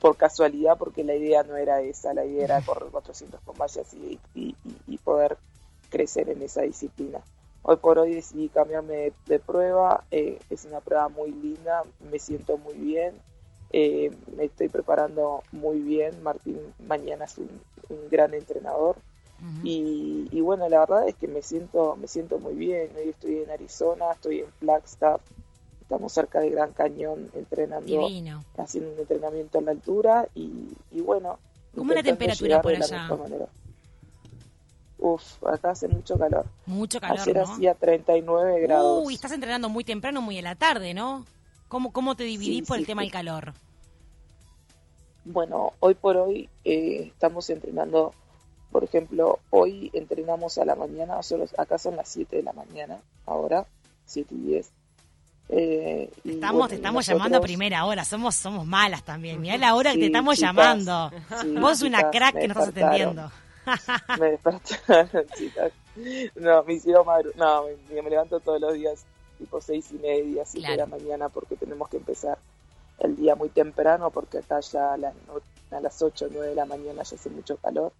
por, 0.00 0.16
casualidad, 0.16 0.78
porque 0.78 1.04
la 1.04 1.16
idea 1.16 1.42
no 1.42 1.56
era 1.56 1.82
esa, 1.82 2.14
la 2.14 2.24
idea 2.24 2.44
era 2.44 2.60
correr 2.64 2.90
400 2.90 3.40
con 3.42 3.56
vallas 3.58 3.92
y, 3.92 4.18
y 4.86 4.98
poder 4.98 5.36
crecer 5.86 6.28
en 6.28 6.42
esa 6.42 6.62
disciplina. 6.62 7.20
Hoy 7.62 7.76
por 7.76 7.98
hoy 7.98 8.14
decidí 8.14 8.48
cambiarme 8.48 9.12
de, 9.26 9.38
prueba, 9.40 10.04
eh, 10.12 10.38
es 10.50 10.64
una 10.66 10.80
prueba 10.80 11.08
muy 11.08 11.32
linda, 11.32 11.82
me 12.10 12.18
siento 12.20 12.58
muy 12.58 12.74
bien, 12.74 13.14
eh, 13.72 14.12
me 14.36 14.44
estoy 14.44 14.68
preparando 14.68 15.42
muy 15.50 15.80
bien, 15.80 16.22
Martín 16.22 16.60
mañana 16.86 17.24
es 17.24 17.38
un, 17.38 17.48
gran 18.08 18.34
entrenador 18.34 18.96
y, 19.62 20.40
bueno, 20.40 20.68
la 20.68 20.80
verdad 20.80 21.08
es 21.08 21.14
que 21.16 21.28
me 21.28 21.42
siento, 21.42 21.96
me 21.96 22.08
siento 22.08 22.38
muy 22.38 22.54
bien, 22.54 22.90
hoy 22.96 23.10
estoy 23.10 23.38
en 23.38 23.50
Arizona, 23.50 24.12
estoy 24.12 24.40
en 24.40 24.52
Flagstaff, 24.60 25.20
estamos 25.80 26.12
cerca 26.12 26.40
de 26.40 26.50
Gran 26.50 26.72
Cañón 26.72 27.30
entrenando, 27.34 27.86
Divino. 27.86 28.44
haciendo 28.56 28.92
un 28.92 28.98
entrenamiento 29.00 29.58
a 29.58 29.62
la 29.62 29.72
altura 29.72 30.28
y, 30.34 30.68
y 30.90 31.00
bueno. 31.00 31.38
¿Cómo 31.74 31.92
es 31.92 31.96
la 31.96 32.02
temperatura 32.02 32.62
por 32.62 32.74
allá? 32.74 33.08
Uf, 35.06 35.44
acá 35.44 35.70
hace 35.70 35.86
mucho 35.86 36.18
calor. 36.18 36.46
Mucho 36.66 37.00
calor, 37.00 37.20
Ayer 37.20 37.36
¿no? 37.36 37.42
hacía 37.44 37.74
39 37.74 38.60
grados. 38.62 39.06
Uy, 39.06 39.14
estás 39.14 39.30
entrenando 39.30 39.68
muy 39.68 39.84
temprano, 39.84 40.20
muy 40.20 40.36
a 40.38 40.42
la 40.42 40.56
tarde, 40.56 40.94
¿no? 40.94 41.24
¿Cómo, 41.68 41.92
cómo 41.92 42.16
te 42.16 42.24
dividís 42.24 42.58
Sí, 42.58 42.62
por 42.62 42.78
el 42.78 42.86
tema 42.86 43.02
sí. 43.02 43.06
del 43.06 43.12
calor? 43.12 43.52
Bueno, 45.24 45.72
hoy 45.78 45.94
por 45.94 46.16
hoy 46.16 46.48
eh, 46.64 47.04
estamos 47.12 47.48
entrenando, 47.50 48.14
por 48.72 48.82
ejemplo, 48.82 49.38
hoy 49.50 49.90
entrenamos 49.92 50.58
a 50.58 50.64
la 50.64 50.74
mañana, 50.74 51.22
solo, 51.22 51.46
acá 51.56 51.78
son 51.78 51.94
las 51.96 52.08
7 52.08 52.36
de 52.36 52.42
la 52.42 52.52
mañana, 52.52 52.98
ahora, 53.26 53.64
7 54.06 54.34
y 54.34 54.38
10. 54.38 54.70
Eh, 55.48 56.10
y 56.24 56.30
Estamos, 56.32 56.54
bueno, 56.54 56.68
te 56.68 56.74
estamos 56.74 57.06
llamando 57.06 57.38
a 57.38 57.40
primera 57.40 57.84
hora, 57.84 58.04
somos 58.04 58.34
somos 58.34 58.66
malas 58.66 59.04
también. 59.04 59.40
Mirá 59.40 59.56
la 59.56 59.76
hora 59.76 59.92
que 59.92 60.00
te 60.00 60.06
estamos 60.06 60.34
chicas, 60.34 60.48
llamando. 60.54 61.12
Vos 61.60 61.82
una 61.82 62.10
crack 62.10 62.36
que 62.40 62.48
no 62.48 62.54
estás 62.54 62.68
atendiendo. 62.70 63.30
me 64.20 64.30
despertaron, 64.32 65.26
chicas. 65.36 65.72
No, 66.34 66.62
me 66.64 66.74
hicieron 66.74 67.06
No, 67.36 67.64
me, 67.90 68.02
me 68.02 68.10
levanto 68.10 68.40
todos 68.40 68.60
los 68.60 68.74
días, 68.74 69.04
tipo 69.38 69.60
seis 69.60 69.90
y 69.92 69.98
media, 69.98 70.44
siete 70.44 70.70
de 70.70 70.76
la 70.76 70.86
mañana, 70.86 71.28
porque 71.28 71.56
tenemos 71.56 71.88
que 71.88 71.96
empezar 71.96 72.38
el 72.98 73.16
día 73.16 73.34
muy 73.34 73.48
temprano, 73.48 74.10
porque 74.10 74.38
acá 74.38 74.60
ya 74.60 74.94
a 74.94 74.96
las, 74.96 75.14
a 75.70 75.80
las 75.80 76.02
8 76.02 76.26
o 76.26 76.28
9 76.30 76.48
de 76.48 76.54
la 76.54 76.64
mañana 76.64 77.02
ya 77.02 77.16
hace 77.16 77.30
mucho 77.30 77.56
calor. 77.58 77.92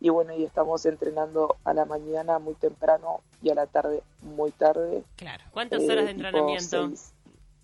Y 0.00 0.08
bueno, 0.08 0.34
y 0.34 0.44
estamos 0.44 0.86
entrenando 0.86 1.56
a 1.62 1.74
la 1.74 1.84
mañana 1.84 2.38
muy 2.38 2.54
temprano 2.54 3.20
y 3.42 3.50
a 3.50 3.54
la 3.54 3.66
tarde 3.66 4.02
muy 4.22 4.50
tarde. 4.50 5.02
Claro. 5.16 5.44
¿Cuántas 5.50 5.82
eh, 5.82 5.92
horas 5.92 6.06
de 6.06 6.14
tipo 6.14 6.26
entrenamiento 6.26 6.88
seis. 6.88 7.12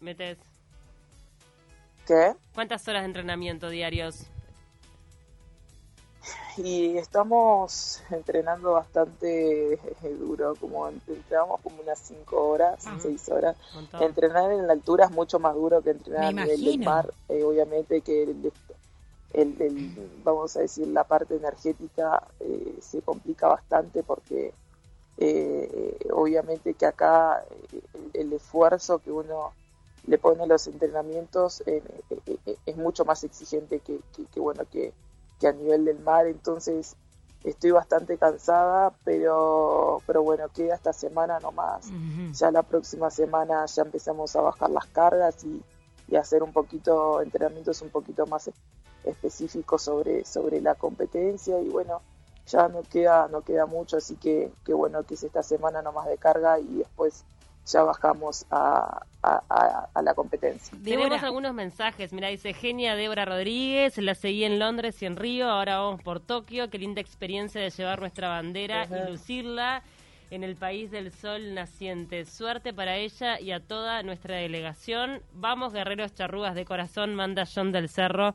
metes? 0.01 0.39
¿Qué? 2.07 2.35
¿Cuántas 2.55 2.87
horas 2.89 3.03
de 3.03 3.07
entrenamiento 3.07 3.71
diarios? 3.71 4.27
Y 6.59 6.97
estamos 6.97 8.03
entrenando 8.11 8.73
bastante 8.73 9.75
eh, 9.75 10.17
duro, 10.19 10.55
como 10.57 10.89
entrenamos 10.89 11.61
como 11.61 11.83
unas 11.83 11.99
5 11.99 12.49
horas, 12.49 12.85
Ah. 12.87 12.99
6 13.01 13.29
horas. 13.29 13.57
Entrenar 14.01 14.51
en 14.53 14.67
la 14.67 14.73
altura 14.73 15.05
es 15.07 15.11
mucho 15.11 15.39
más 15.39 15.55
duro 15.55 15.83
que 15.83 15.91
entrenar 15.91 16.35
del 16.35 16.61
imagino. 16.63 16.85
mar. 16.85 17.13
Eh, 17.29 17.43
obviamente 17.45 18.01
que 18.01 18.23
el, 18.23 18.53
el- 19.35 19.57
el- 19.61 20.11
vamos 20.25 20.57
a 20.57 20.61
decir, 20.61 20.87
la 20.89 21.05
parte 21.05 21.37
energética 21.37 22.23
eh, 22.41 22.79
se 22.81 23.03
complica 23.03 23.49
bastante 23.49 24.03
porque 24.03 24.53
eh, 25.19 25.99
obviamente 26.13 26.75
que 26.75 26.87
acá 26.87 27.43
el, 27.95 28.11
el 28.15 28.33
esfuerzo 28.33 28.99
que 28.99 29.11
uno 29.11 29.53
le 30.07 30.19
pone 30.19 30.43
a 30.45 30.47
los 30.47 30.67
entrenamientos 30.69 31.63
es 31.67 32.77
mucho 32.77 33.05
más 33.05 33.25
exigente 33.25 33.81
que, 33.81 33.99
que- 34.15 34.25
que, 34.27 34.41
bueno 34.41 34.65
que, 34.71 34.93
que 35.39 35.49
a 35.49 35.53
nivel 35.53 35.85
del 35.85 35.99
mar. 36.01 36.27
Entonces 36.27 36.97
estoy 37.45 37.71
bastante 37.71 38.19
cansada, 38.19 38.95
pero, 39.05 40.03
pero 40.07 40.23
bueno, 40.23 40.49
queda 40.51 40.75
esta 40.75 40.93
semana 40.93 41.39
nomás 41.41 41.87
Ujú. 41.87 42.33
ya 42.33 42.51
la 42.51 42.63
próxima 42.63 43.11
semana 43.11 43.65
ya 43.67 43.83
empezamos 43.83 44.35
a 44.37 44.41
bajar 44.43 44.71
las 44.71 44.87
cargas 44.87 45.45
y, 45.45 45.63
y 46.09 46.17
hacer 46.17 46.43
un 46.43 46.53
poquito 46.53 47.21
entrenamientos 47.23 47.83
un 47.83 47.91
poquito 47.91 48.27
más 48.27 48.51
específicos 49.05 49.83
sobre 49.83 50.25
sobre 50.25 50.61
la 50.61 50.75
competencia 50.75 51.61
y 51.61 51.69
bueno 51.69 52.03
ya 52.47 52.69
no 52.69 52.83
queda 52.83 53.29
no 53.29 53.43
queda 53.43 53.67
mucho 53.67 53.97
así 53.97 54.17
que, 54.17 54.53
que 54.65 54.75
bueno 54.75 55.05
que 55.05 55.15
es 55.15 55.23
esta 55.23 55.43
semana 55.43 55.83
nomás 55.83 56.07
de 56.09 56.19
carga 56.19 56.59
y 56.59 56.79
después 56.79 57.25
ya 57.67 57.83
bajamos 57.83 58.47
a, 58.51 59.03
a, 59.23 59.43
a- 59.49 59.89
a 59.93 60.03
la 60.03 60.15
competencia 60.15 60.77
Tenemos 60.85 61.23
algunos 61.23 61.53
mensajes. 61.53 62.13
Mira, 62.13 62.29
dice 62.29 62.53
Genia 62.55 62.95
Débora 62.95 63.25
Rodríguez, 63.25 63.99
la 63.99 64.15
seguí 64.15 64.45
en 64.45 64.59
Londres 64.59 65.03
y 65.03 65.07
en 65.07 65.17
Río, 65.17 65.49
ahora 65.51 65.79
vamos 65.79 66.03
por 66.03 66.21
Tokio. 66.21 66.71
Qué 66.71 66.79
linda 66.79 67.01
experiencia 67.01 67.61
de 67.61 67.71
llevar 67.71 68.01
nuestra 68.01 68.29
bandera 68.29 68.83
Ajá. 68.83 68.97
y 69.09 69.11
lucirla 69.13 69.83
en 70.31 70.43
el 70.45 70.57
país 70.57 70.91
del 70.91 71.13
sol 71.13 71.55
naciente. 71.55 72.25
Suerte 72.25 72.73
para 72.75 72.97
ella 72.97 73.39
y 73.41 73.53
a 73.53 73.61
toda 73.61 74.03
nuestra 74.03 74.37
delegación. 74.37 75.21
Vamos, 75.35 75.73
guerreros 75.73 76.15
charrugas 76.15 76.55
de 76.55 76.65
corazón, 76.65 77.15
manda 77.15 77.45
John 77.53 77.71
del 77.73 77.89
Cerro. 77.89 78.35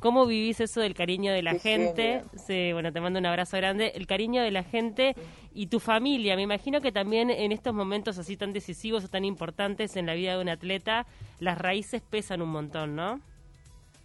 ¿Cómo 0.00 0.26
vivís 0.26 0.60
eso 0.60 0.80
del 0.80 0.94
cariño 0.94 1.32
de 1.32 1.42
la 1.42 1.52
Qué 1.52 1.58
gente? 1.58 2.24
Sí, 2.36 2.72
bueno, 2.72 2.92
te 2.92 3.00
mando 3.00 3.18
un 3.18 3.26
abrazo 3.26 3.56
grande. 3.56 3.92
El 3.94 4.06
cariño 4.06 4.42
de 4.42 4.50
la 4.50 4.62
gente 4.62 5.14
y 5.54 5.68
tu 5.68 5.80
familia. 5.80 6.36
Me 6.36 6.42
imagino 6.42 6.80
que 6.80 6.92
también 6.92 7.30
en 7.30 7.50
estos 7.50 7.72
momentos 7.72 8.18
así 8.18 8.36
tan 8.36 8.52
decisivos 8.52 9.04
o 9.04 9.08
tan 9.08 9.24
importantes 9.24 9.96
en 9.96 10.06
la 10.06 10.14
vida 10.14 10.36
de 10.36 10.42
un 10.42 10.48
atleta, 10.50 11.06
las 11.40 11.58
raíces 11.58 12.02
pesan 12.02 12.42
un 12.42 12.50
montón, 12.50 12.94
¿no? 12.94 13.20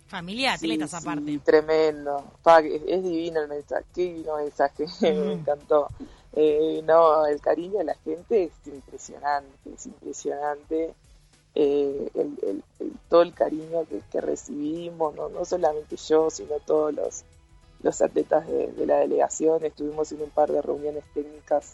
Familia, 0.08 0.54
atletas 0.54 0.92
sí, 0.92 0.98
aparte. 0.98 1.40
tremendo 1.40 2.22
Pa, 2.44 2.60
es, 2.60 2.82
es 2.86 3.02
divino 3.02 3.42
el 3.42 3.48
mensaje 3.48 3.86
qué 3.96 4.02
divino 4.02 4.38
mensaje 4.38 4.86
me 5.02 5.34
encantó 5.34 5.88
Eh, 6.34 6.82
no 6.86 7.26
el 7.26 7.42
cariño 7.42 7.80
de 7.80 7.84
la 7.84 7.96
gente 8.06 8.44
es 8.44 8.52
impresionante 8.66 9.74
es 9.74 9.86
impresionante 9.86 10.94
eh, 11.56 12.10
el, 12.14 12.38
el- 12.44 12.64
el- 12.80 12.94
todo 13.10 13.22
el 13.24 13.34
cariño 13.34 13.86
que, 13.90 14.02
que 14.12 14.22
recibimos 14.22 15.14
no 15.16 15.28
no 15.30 15.44
solamente 15.46 15.96
yo 15.98 16.30
sino 16.30 16.60
todos 16.66 16.94
los 16.94 17.24
los 17.84 18.00
atletas 18.02 18.48
de, 18.48 18.68
de 18.74 18.86
la 18.86 19.00
delegación. 19.00 19.66
Estuvimos 19.66 20.12
en 20.12 20.22
un 20.22 20.30
par 20.30 20.52
de 20.52 20.62
reuniones 20.62 21.04
técnicas 21.16 21.74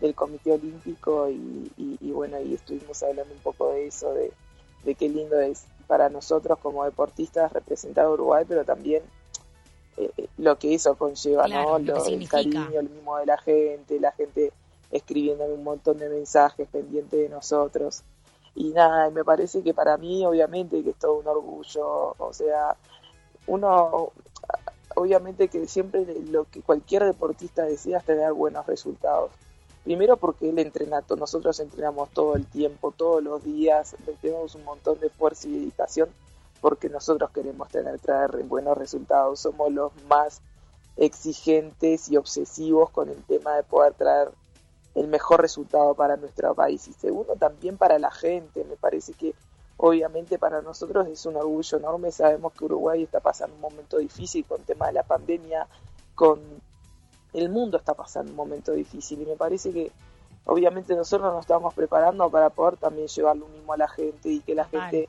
del 0.00 0.14
Comité 0.14 0.52
Olímpico 0.52 1.30
y, 1.30 1.72
y- 1.78 1.96
y 2.00 2.10
bueno 2.12 2.36
ahí 2.36 2.54
estuvimos 2.54 3.02
hablando 3.02 3.32
un 3.32 3.40
poco 3.40 3.70
de 3.70 3.86
eso 3.86 4.12
de, 4.12 4.32
de 4.84 4.94
qué 4.94 5.08
lindo 5.08 5.40
es 5.40 5.64
para 5.86 6.10
nosotros 6.10 6.58
como 6.58 6.84
deportistas 6.84 7.50
representar 7.52 8.04
a 8.04 8.10
Uruguay 8.10 8.44
pero 8.46 8.64
también 8.64 9.02
eh, 9.96 10.10
eh, 10.18 10.26
lo 10.36 10.58
que 10.58 10.74
eso 10.74 10.94
conlleva 10.96 11.44
Claro, 11.46 11.78
no 11.78 11.94
lo 11.94 12.04
el 12.06 12.28
cariño 12.28 12.80
el 12.80 12.90
mismo 12.90 13.16
de 13.16 13.24
la 13.26 13.38
gente 13.38 13.98
la 14.00 14.12
gente 14.12 14.52
escribiéndome 14.92 15.54
un 15.54 15.64
montón 15.64 15.96
de 15.98 16.10
mensajes 16.10 16.68
pendientes 16.68 17.18
de 17.18 17.28
nosotros 17.30 18.02
y 18.56 18.70
nada, 18.70 19.10
me 19.10 19.22
parece 19.22 19.62
que 19.62 19.74
para 19.74 19.98
mí 19.98 20.24
obviamente 20.24 20.82
que 20.82 20.90
es 20.90 20.96
todo 20.96 21.18
un 21.18 21.26
orgullo, 21.28 22.14
o 22.18 22.32
sea, 22.32 22.74
uno 23.46 24.12
obviamente 24.94 25.48
que 25.48 25.68
siempre 25.68 26.06
lo 26.30 26.44
que 26.44 26.62
cualquier 26.62 27.04
deportista 27.04 27.64
desea 27.64 27.98
es 27.98 28.04
tener 28.04 28.32
buenos 28.32 28.66
resultados. 28.66 29.30
Primero 29.84 30.16
porque 30.16 30.48
él 30.48 30.58
entrena, 30.58 31.04
nosotros 31.16 31.60
entrenamos 31.60 32.08
todo 32.10 32.34
el 32.34 32.46
tiempo, 32.46 32.92
todos 32.96 33.22
los 33.22 33.44
días, 33.44 33.94
tenemos 34.22 34.54
un 34.54 34.64
montón 34.64 34.98
de 35.00 35.08
esfuerzo 35.08 35.48
y 35.48 35.58
dedicación 35.58 36.08
porque 36.62 36.88
nosotros 36.88 37.30
queremos 37.30 37.68
tener 37.68 38.00
traer 38.00 38.42
buenos 38.44 38.76
resultados, 38.78 39.38
somos 39.38 39.70
los 39.70 39.92
más 40.08 40.40
exigentes 40.96 42.08
y 42.08 42.16
obsesivos 42.16 42.88
con 42.88 43.10
el 43.10 43.22
tema 43.24 43.54
de 43.54 43.62
poder 43.64 43.92
traer 43.92 44.30
el 44.96 45.06
mejor 45.06 45.40
resultado 45.40 45.94
para 45.94 46.16
nuestro 46.16 46.54
país. 46.54 46.88
Y 46.88 46.92
segundo 46.92 47.34
también 47.36 47.76
para 47.76 47.98
la 47.98 48.10
gente. 48.10 48.64
Me 48.64 48.76
parece 48.76 49.12
que 49.14 49.34
obviamente 49.76 50.38
para 50.38 50.62
nosotros 50.62 51.06
es 51.08 51.24
un 51.26 51.36
orgullo 51.36 51.78
enorme. 51.78 52.10
Sabemos 52.10 52.52
que 52.54 52.64
Uruguay 52.64 53.02
está 53.04 53.20
pasando 53.20 53.54
un 53.54 53.60
momento 53.60 53.98
difícil 53.98 54.44
con 54.44 54.60
el 54.60 54.66
tema 54.66 54.86
de 54.88 54.94
la 54.94 55.02
pandemia 55.04 55.68
con 56.14 56.40
el 57.34 57.50
mundo 57.50 57.76
está 57.76 57.92
pasando 57.92 58.30
un 58.30 58.36
momento 58.36 58.72
difícil. 58.72 59.20
Y 59.20 59.26
me 59.26 59.36
parece 59.36 59.70
que 59.70 59.92
obviamente 60.46 60.94
nosotros 60.96 61.30
nos 61.32 61.42
estamos 61.42 61.74
preparando 61.74 62.30
para 62.30 62.48
poder 62.50 62.78
también 62.78 63.08
llevar 63.08 63.36
lo 63.36 63.46
mismo 63.48 63.74
a 63.74 63.76
la 63.76 63.88
gente 63.88 64.30
y 64.30 64.40
que 64.40 64.54
la 64.54 64.64
gente 64.64 65.08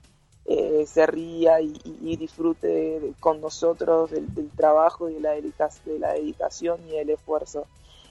eh, 0.50 0.86
se 0.88 1.06
ría 1.06 1.60
y, 1.62 1.74
y- 1.84 1.98
y 2.14 2.16
disfrute 2.18 2.68
de- 2.68 3.14
con 3.20 3.42
nosotros 3.42 4.12
del, 4.12 4.34
del 4.34 4.50
trabajo 4.50 5.10
y 5.10 5.16
de 5.16 5.20
la, 5.22 5.32
dedica- 5.32 5.70
de 5.86 6.00
la 6.00 6.14
dedicación 6.14 6.80
y 6.90 6.96
el 6.96 7.10
esfuerzo. 7.10 7.66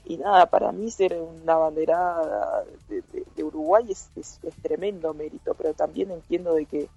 Y 0.09 0.17
nada, 0.17 0.45
para 0.45 0.71
mí 0.71 0.89
ser 0.91 1.17
una 1.19 1.55
banderada 1.57 2.63
de, 2.87 3.01
de- 3.13 3.25
de 3.35 3.43
Uruguay 3.43 3.85
es, 3.89 4.09
es- 4.15 4.39
es 4.43 4.55
tremendo 4.61 5.13
mérito, 5.13 5.53
pero 5.53 5.73
también 5.73 6.11
entiendo 6.11 6.53
de 6.53 6.65
que, 6.65 6.87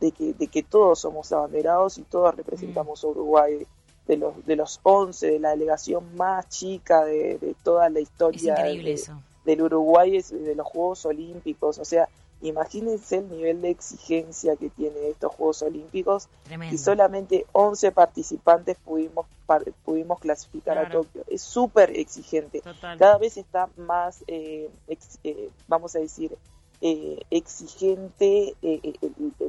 de 0.00 0.12
que, 0.12 0.32
de 0.34 0.46
que 0.48 0.62
todos 0.62 0.98
somos 1.00 1.30
abanderados 1.32 1.98
y 1.98 2.02
todos 2.02 2.34
representamos 2.34 3.02
a 3.04 3.06
Uruguay. 3.08 3.66
De 4.06 4.16
los, 4.16 4.46
de 4.46 4.56
los 4.56 4.80
11, 4.84 5.32
de 5.32 5.38
la 5.38 5.50
delegación 5.50 6.16
más 6.16 6.48
chica 6.48 7.04
de, 7.04 7.36
de 7.36 7.54
toda 7.62 7.90
la 7.90 7.98
Es 7.98 8.04
historia 8.04 8.52
increíble 8.54 8.88
de- 8.88 8.94
eso. 8.94 9.20
del 9.44 9.60
Uruguay 9.60 10.16
es 10.16 10.30
de 10.30 10.54
los 10.54 10.66
Juegos 10.66 11.04
Olímpicos. 11.04 11.78
O 11.78 11.84
sea, 11.84 12.08
imagínense 12.40 13.16
el 13.16 13.28
nivel 13.30 13.60
de 13.62 13.70
exigencia 13.70 14.56
que 14.56 14.70
tiene 14.70 15.08
estos 15.08 15.34
Juegos 15.34 15.62
Olímpicos 15.62 16.28
Tremendo. 16.44 16.74
y 16.74 16.78
solamente 16.78 17.46
11 17.52 17.90
participantes 17.92 18.76
pudimos 18.84 19.26
par- 19.46 19.64
pudimos 19.84 20.18
clasificar 20.20 20.78
a. 20.78 20.88
Tokio. 20.90 21.24
Es 21.28 21.42
súper 21.42 21.96
exigente. 21.98 22.60
Total. 22.60 22.96
Cada 22.98 23.18
vez 23.18 23.36
está 23.36 23.68
más, 23.76 24.22
eh, 24.26 24.70
ex- 24.86 25.18
eh, 25.24 25.50
vamos 25.66 25.96
a 25.96 25.98
decir, 25.98 26.36
eh, 26.80 27.18
exigente 27.30 28.54
eh, 28.62 28.80
eh, 28.82 28.98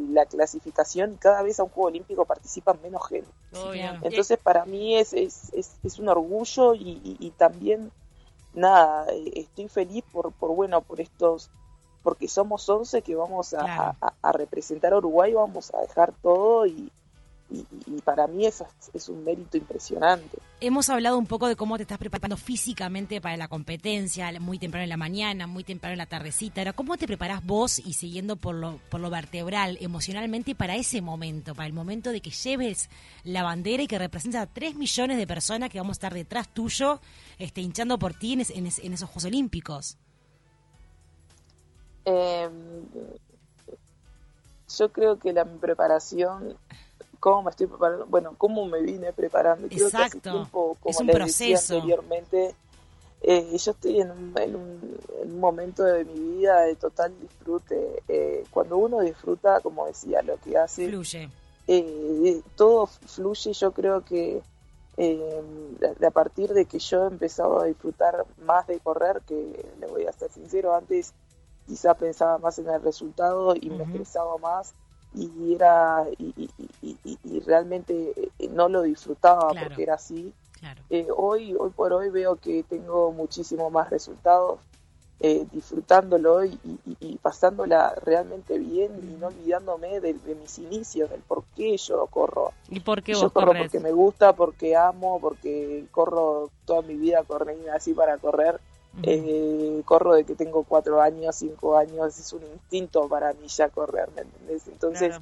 la 0.09 0.25
clasificación 0.25 1.17
cada 1.21 1.43
vez 1.43 1.59
a 1.59 1.63
un 1.63 1.69
Juego 1.69 1.87
Olímpico 1.89 2.25
participan 2.25 2.79
menos 2.81 3.07
gente. 3.07 3.29
Obvio. 3.53 3.99
Entonces 4.01 4.39
para 4.41 4.65
mí 4.65 4.95
es, 4.95 5.13
es, 5.13 5.53
es, 5.53 5.71
es 5.83 5.99
un 5.99 6.09
orgullo 6.09 6.73
y, 6.73 6.99
y- 7.03 7.17
y 7.19 7.29
también, 7.31 7.91
nada, 8.53 9.05
eh, 9.11 9.31
estoy 9.35 9.67
feliz 9.69 10.03
por, 10.11 10.31
por, 10.31 10.55
bueno, 10.55 10.81
por 10.81 10.99
estos 11.01 11.51
porque 12.03 12.27
somos 12.27 12.67
11 12.67 13.01
que 13.01 13.15
vamos 13.15 13.53
a, 13.53 13.95
a 14.21 14.31
representar 14.31 14.93
a 14.93 14.97
Uruguay, 14.97 15.33
vamos 15.33 15.73
a 15.73 15.81
dejar 15.81 16.13
todo 16.21 16.65
y, 16.65 16.91
y, 17.51 18.01
para 18.01 18.27
mí 18.27 18.45
eso 18.45 18.67
es, 18.93 19.09
un 19.09 19.23
mérito 19.23 19.57
impresionante. 19.57 20.37
Hemos 20.61 20.89
hablado 20.89 21.17
un 21.17 21.25
poco 21.25 21.47
de 21.47 21.55
cómo 21.55 21.77
te 21.77 21.83
estás 21.83 21.97
preparando 21.97 22.37
físicamente 22.37 23.21
para 23.21 23.37
la 23.37 23.47
competencia, 23.47 24.31
muy 24.39 24.59
temprano 24.59 24.83
en 24.83 24.89
la 24.89 24.97
mañana, 24.97 25.47
muy 25.47 25.63
temprano 25.63 25.93
en 25.93 25.97
la 25.97 26.05
tardecita. 26.05 26.61
Ahora, 26.61 26.73
¿cómo 26.73 26.97
te 26.97 27.07
preparás 27.07 27.43
vos 27.43 27.79
y 27.79 27.93
siguiendo 27.93 28.35
por 28.35 28.55
lo, 28.55 28.79
por 28.89 28.99
lo 28.99 29.09
vertebral 29.09 29.77
emocionalmente 29.81 30.53
para 30.53 30.75
ese 30.75 31.01
momento, 31.01 31.55
para 31.55 31.67
el 31.67 31.73
momento 31.73 32.11
de 32.11 32.21
que 32.21 32.29
lleves 32.29 32.89
la 33.23 33.43
bandera 33.43 33.83
y 33.83 33.87
que 33.87 33.97
representa 33.97 34.41
a 34.41 34.47
tres 34.47 34.75
millones 34.75 35.17
de 35.17 35.27
personas 35.27 35.69
que 35.69 35.79
vamos 35.79 35.95
a 35.95 35.99
estar 35.99 36.13
detrás 36.13 36.49
tuyo, 36.49 37.01
este, 37.39 37.61
hinchando 37.61 37.97
por 37.97 38.13
ti 38.13 38.33
en, 38.33 38.67
esos 38.67 39.09
Juegos 39.09 39.25
Olímpicos? 39.25 39.97
Em, 42.05 42.51
yo 44.77 44.91
creo 44.91 45.19
que 45.19 45.33
la 45.33 45.45
preparación 45.45 46.57
cómo 47.19 47.43
me 47.43 47.51
estoy 47.51 47.67
preparando, 47.67 48.05
bueno, 48.07 48.33
cómo 48.37 48.65
me 48.65 48.81
vine 48.81 49.13
preparando. 49.13 49.67
Exacto. 49.69 50.31
tiempo, 50.31 50.77
como 50.79 50.91
es 50.91 50.99
un 50.99 51.07
proceso. 51.07 51.75
anteriormente, 51.75 52.55
eh, 53.21 53.57
yo 53.57 53.71
estoy 53.71 54.01
en 54.01 54.11
un, 54.11 55.39
momento 55.39 55.83
de 55.83 56.05
mi 56.05 56.37
vida 56.37 56.61
de 56.61 56.75
total 56.75 57.13
disfrute. 57.21 58.03
Eh, 58.07 58.43
cuando 58.49 58.77
uno 58.77 59.01
disfruta, 59.01 59.59
como 59.61 59.85
decía, 59.85 60.21
lo 60.21 60.37
que 60.37 60.57
hace, 60.57 60.87
fluye. 60.87 61.29
Eh, 61.67 62.41
todo 62.55 62.87
fluye. 62.87 63.53
Yo 63.53 63.71
creo 63.71 64.03
que 64.03 64.41
a 66.05 66.11
partir 66.11 66.53
de 66.53 66.65
que 66.65 66.79
yo 66.79 67.05
he 67.05 67.07
empezado 67.07 67.61
a 67.61 67.65
disfrutar 67.65 68.25
más 68.45 68.67
de 68.67 68.79
correr, 68.79 69.21
que 69.25 69.65
le 69.79 69.87
voy 69.87 70.05
a 70.05 70.11
ser 70.11 70.29
sincero, 70.31 70.75
antes 70.75 71.13
quizá 71.69 71.93
pensaba 71.93 72.39
más 72.39 72.57
en 72.57 72.67
el 72.67 72.81
resultado 72.81 73.53
y 73.55 73.69
me 73.69 73.83
estresaba 73.83 74.37
más 74.39 74.73
y 75.13 75.53
era 75.53 76.05
y, 76.17 77.39
realmente 77.45 78.13
eh, 78.39 78.49
no 78.49 78.69
lo 78.69 78.81
disfrutaba 78.81 79.51
porque 79.53 79.83
era 79.83 79.93
así. 79.95 80.33
Eh, 80.89 81.07
hoy 81.15 81.55
hoy 81.57 81.69
por 81.69 81.93
hoy 81.93 82.09
veo 82.09 82.35
que 82.35 82.63
tengo 82.63 83.11
muchísimo 83.11 83.69
más 83.69 83.89
resultados 83.89 84.59
eh, 85.21 85.45
disfrutándolo 85.51 86.45
y, 86.45 86.57
pasándola 87.21 87.93
realmente 88.03 88.57
bien 88.57 88.91
y 89.03 89.19
no 89.19 89.27
olvidándome 89.27 89.99
de, 89.99 90.15
mis 90.41 90.57
inicios 90.59 91.09
del 91.09 91.21
por 91.21 91.43
qué 91.55 91.77
yo 91.77 92.07
corro. 92.07 92.53
Y 92.69 92.79
por 92.79 93.03
qué 93.03 93.13
yo 93.13 93.29
corro 93.29 93.53
porque 93.57 93.79
me 93.79 93.91
gusta 93.91 94.33
porque 94.33 94.75
amo 94.75 95.19
porque 95.19 95.85
corro 95.91 96.49
toda 96.65 96.81
mi 96.81 96.95
vida 96.95 97.23
corrí 97.23 97.67
así 97.67 97.93
para 97.93 98.17
correr 98.17 98.59
eh, 99.03 99.81
corro 99.85 100.13
de 100.13 100.25
que 100.25 100.35
tengo 100.35 100.63
cuatro 100.63 101.01
años, 101.01 101.35
cinco 101.35 101.77
años, 101.77 102.19
es 102.19 102.33
un 102.33 102.43
instinto 102.43 103.07
para 103.07 103.33
mí 103.33 103.47
ya 103.47 103.69
correr, 103.69 104.09
¿me 104.15 104.21
entendés? 104.23 104.67
Entonces, 104.67 105.15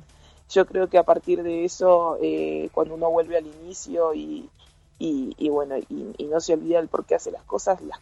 yo 0.50 0.66
creo 0.66 0.88
que 0.88 0.98
a 0.98 1.04
partir 1.04 1.44
de 1.44 1.66
eso, 1.66 2.18
eh, 2.22 2.70
cuando 2.74 2.96
uno 2.96 3.10
vuelve 3.10 3.38
al 3.38 3.46
inicio 3.46 4.14
y, 4.14 4.50
y, 5.00 5.50
bueno, 5.50 5.76
y, 5.78 6.24
no 6.26 6.40
se 6.40 6.54
olvida 6.54 6.80
el 6.80 6.88
por 6.88 7.06
qué 7.06 7.16
hace 7.16 7.30
las 7.32 7.44
cosas, 7.44 7.80
las, 7.82 8.00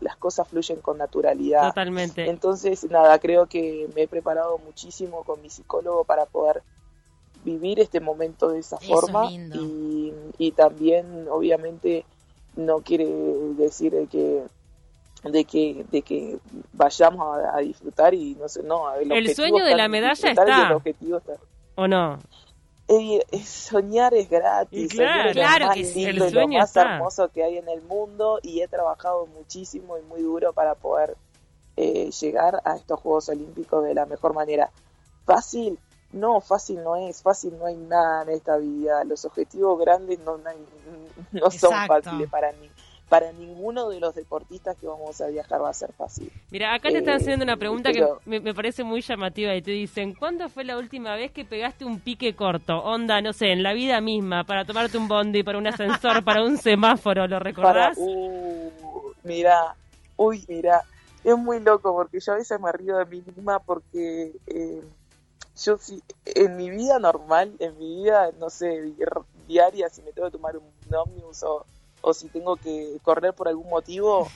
las 0.00 0.16
cosas 0.16 0.46
fluyen 0.46 0.80
con 0.80 0.98
naturalidad. 0.98 1.68
Totalmente. 1.68 2.28
Entonces, 2.28 2.88
nada, 2.90 3.18
creo 3.18 3.46
que 3.46 3.88
me 3.94 4.02
he 4.02 4.08
preparado 4.08 4.58
muchísimo 4.58 5.24
con 5.24 5.42
mi 5.42 5.50
psicólogo 5.50 6.04
para 6.04 6.26
poder 6.26 6.62
vivir 7.44 7.80
este 7.80 7.98
momento 7.98 8.50
de 8.50 8.60
esa 8.60 8.78
forma 8.78 9.32
y, 9.32 10.14
y 10.38 10.52
también, 10.52 11.26
obviamente, 11.28 12.04
no 12.54 12.82
quiere 12.82 13.06
decir 13.56 14.06
que 14.10 14.44
de 15.22 15.44
que 15.44 15.84
de 15.90 16.02
que 16.02 16.38
vayamos 16.72 17.38
a, 17.52 17.58
disfrutar 17.58 18.12
y 18.12 18.34
no 18.34 18.48
sé 18.48 18.62
no 18.62 18.92
el, 18.94 19.34
sueño 19.34 19.64
de 19.64 19.76
la 19.76 19.88
medalla 19.88 20.30
está. 20.30 20.80
o 21.76 21.86
no 21.86 22.18
eh, 22.88 23.24
soñar 23.44 24.12
es 24.14 24.28
gratis 24.28 24.92
claro, 24.92 25.30
es 25.30 25.36
claro 25.36 25.66
más 25.66 25.76
que 25.76 25.82
lindo 25.82 26.30
lo 26.30 26.48
más 26.48 26.76
hermoso 26.76 27.28
que 27.28 27.44
hay 27.44 27.58
en 27.58 27.68
el 27.68 27.82
mundo 27.82 28.40
y 28.42 28.60
he 28.62 28.68
trabajado 28.68 29.26
muchísimo 29.26 29.96
y 29.96 30.02
muy 30.02 30.22
duro 30.22 30.52
para 30.52 30.74
poder 30.74 31.16
eh, 31.76 32.10
llegar 32.10 32.60
a 32.64 32.76
estos 32.76 33.00
Juegos 33.00 33.28
Olímpicos 33.30 33.82
de 33.84 33.94
la 33.94 34.04
mejor 34.04 34.34
manera. 34.34 34.70
Fácil 35.24 35.78
no 36.12 36.42
fácil 36.42 36.82
no 36.82 36.96
es 36.96 37.22
fácil 37.22 37.56
no 37.58 37.64
hay 37.64 37.76
nada 37.76 38.24
en 38.24 38.30
esta 38.30 38.58
vida. 38.58 39.04
Los 39.04 39.24
objetivos 39.24 39.80
grandes 39.80 40.18
no 40.18 40.38
no 41.32 41.50
son 41.50 41.72
fáciles 41.86 42.28
para 42.28 42.52
mí 42.52 42.68
para 43.12 43.30
ninguno 43.30 43.90
de 43.90 44.00
los 44.00 44.14
deportistas 44.14 44.74
que 44.78 44.86
vamos 44.86 45.20
a 45.20 45.26
viajar 45.26 45.60
va 45.60 45.68
a 45.68 45.74
ser 45.74 45.92
fácil. 45.92 46.32
Mira, 46.50 46.72
acá 46.72 46.88
te 46.88 46.96
están 46.96 47.16
haciendo 47.16 47.44
una 47.44 47.58
pregunta 47.58 47.92
que 47.92 48.02
me, 48.24 48.54
parece 48.54 48.84
muy 48.84 49.02
llamativa 49.02 49.54
y 49.54 49.60
te 49.60 49.70
dicen, 49.70 50.14
¿cuándo 50.14 50.48
fue 50.48 50.64
la 50.64 50.78
última 50.78 51.14
vez 51.14 51.30
que 51.30 51.44
pegaste 51.44 51.84
un 51.84 52.00
pique 52.00 52.34
corto? 52.34 52.78
Onda, 52.78 53.20
no 53.20 53.34
sé, 53.34 53.52
en 53.52 53.62
la 53.62 53.74
vida 53.74 54.00
misma, 54.00 54.44
para 54.44 54.64
tomarte 54.64 54.96
un 54.96 55.08
bondi, 55.08 55.42
para 55.42 55.58
un 55.58 55.66
ascensor, 55.66 56.24
para 56.24 56.42
un 56.42 56.56
semáforo, 56.56 57.28
¿lo 57.28 57.38
recordás? 57.38 57.98
uh, 57.98 58.70
mira, 59.24 59.76
uy, 60.16 60.42
mira, 60.48 60.82
es 61.22 61.36
muy 61.36 61.60
loco 61.60 61.92
porque 61.92 62.18
yo 62.18 62.32
a 62.32 62.36
veces 62.36 62.58
me 62.62 62.72
río 62.72 62.96
de 62.96 63.04
mí 63.04 63.22
misma 63.26 63.58
porque 63.58 64.32
eh, 64.46 64.82
yo 65.62 65.76
sí, 65.76 66.02
en 66.24 66.56
mi 66.56 66.70
vida 66.70 66.98
normal, 66.98 67.52
en 67.58 67.76
mi 67.76 68.04
vida, 68.04 68.30
no 68.40 68.48
sé, 68.48 68.90
diaria, 69.46 69.90
si 69.90 70.00
me 70.00 70.12
tengo 70.12 70.28
que 70.28 70.38
tomar 70.38 70.56
un 70.56 70.94
ómnibus 70.94 71.42
o 71.42 71.66
o 72.02 72.12
si 72.12 72.28
tengo 72.28 72.56
que 72.56 72.98
correr 73.02 73.32
por 73.32 73.48
algún 73.48 73.70
motivo, 73.70 74.28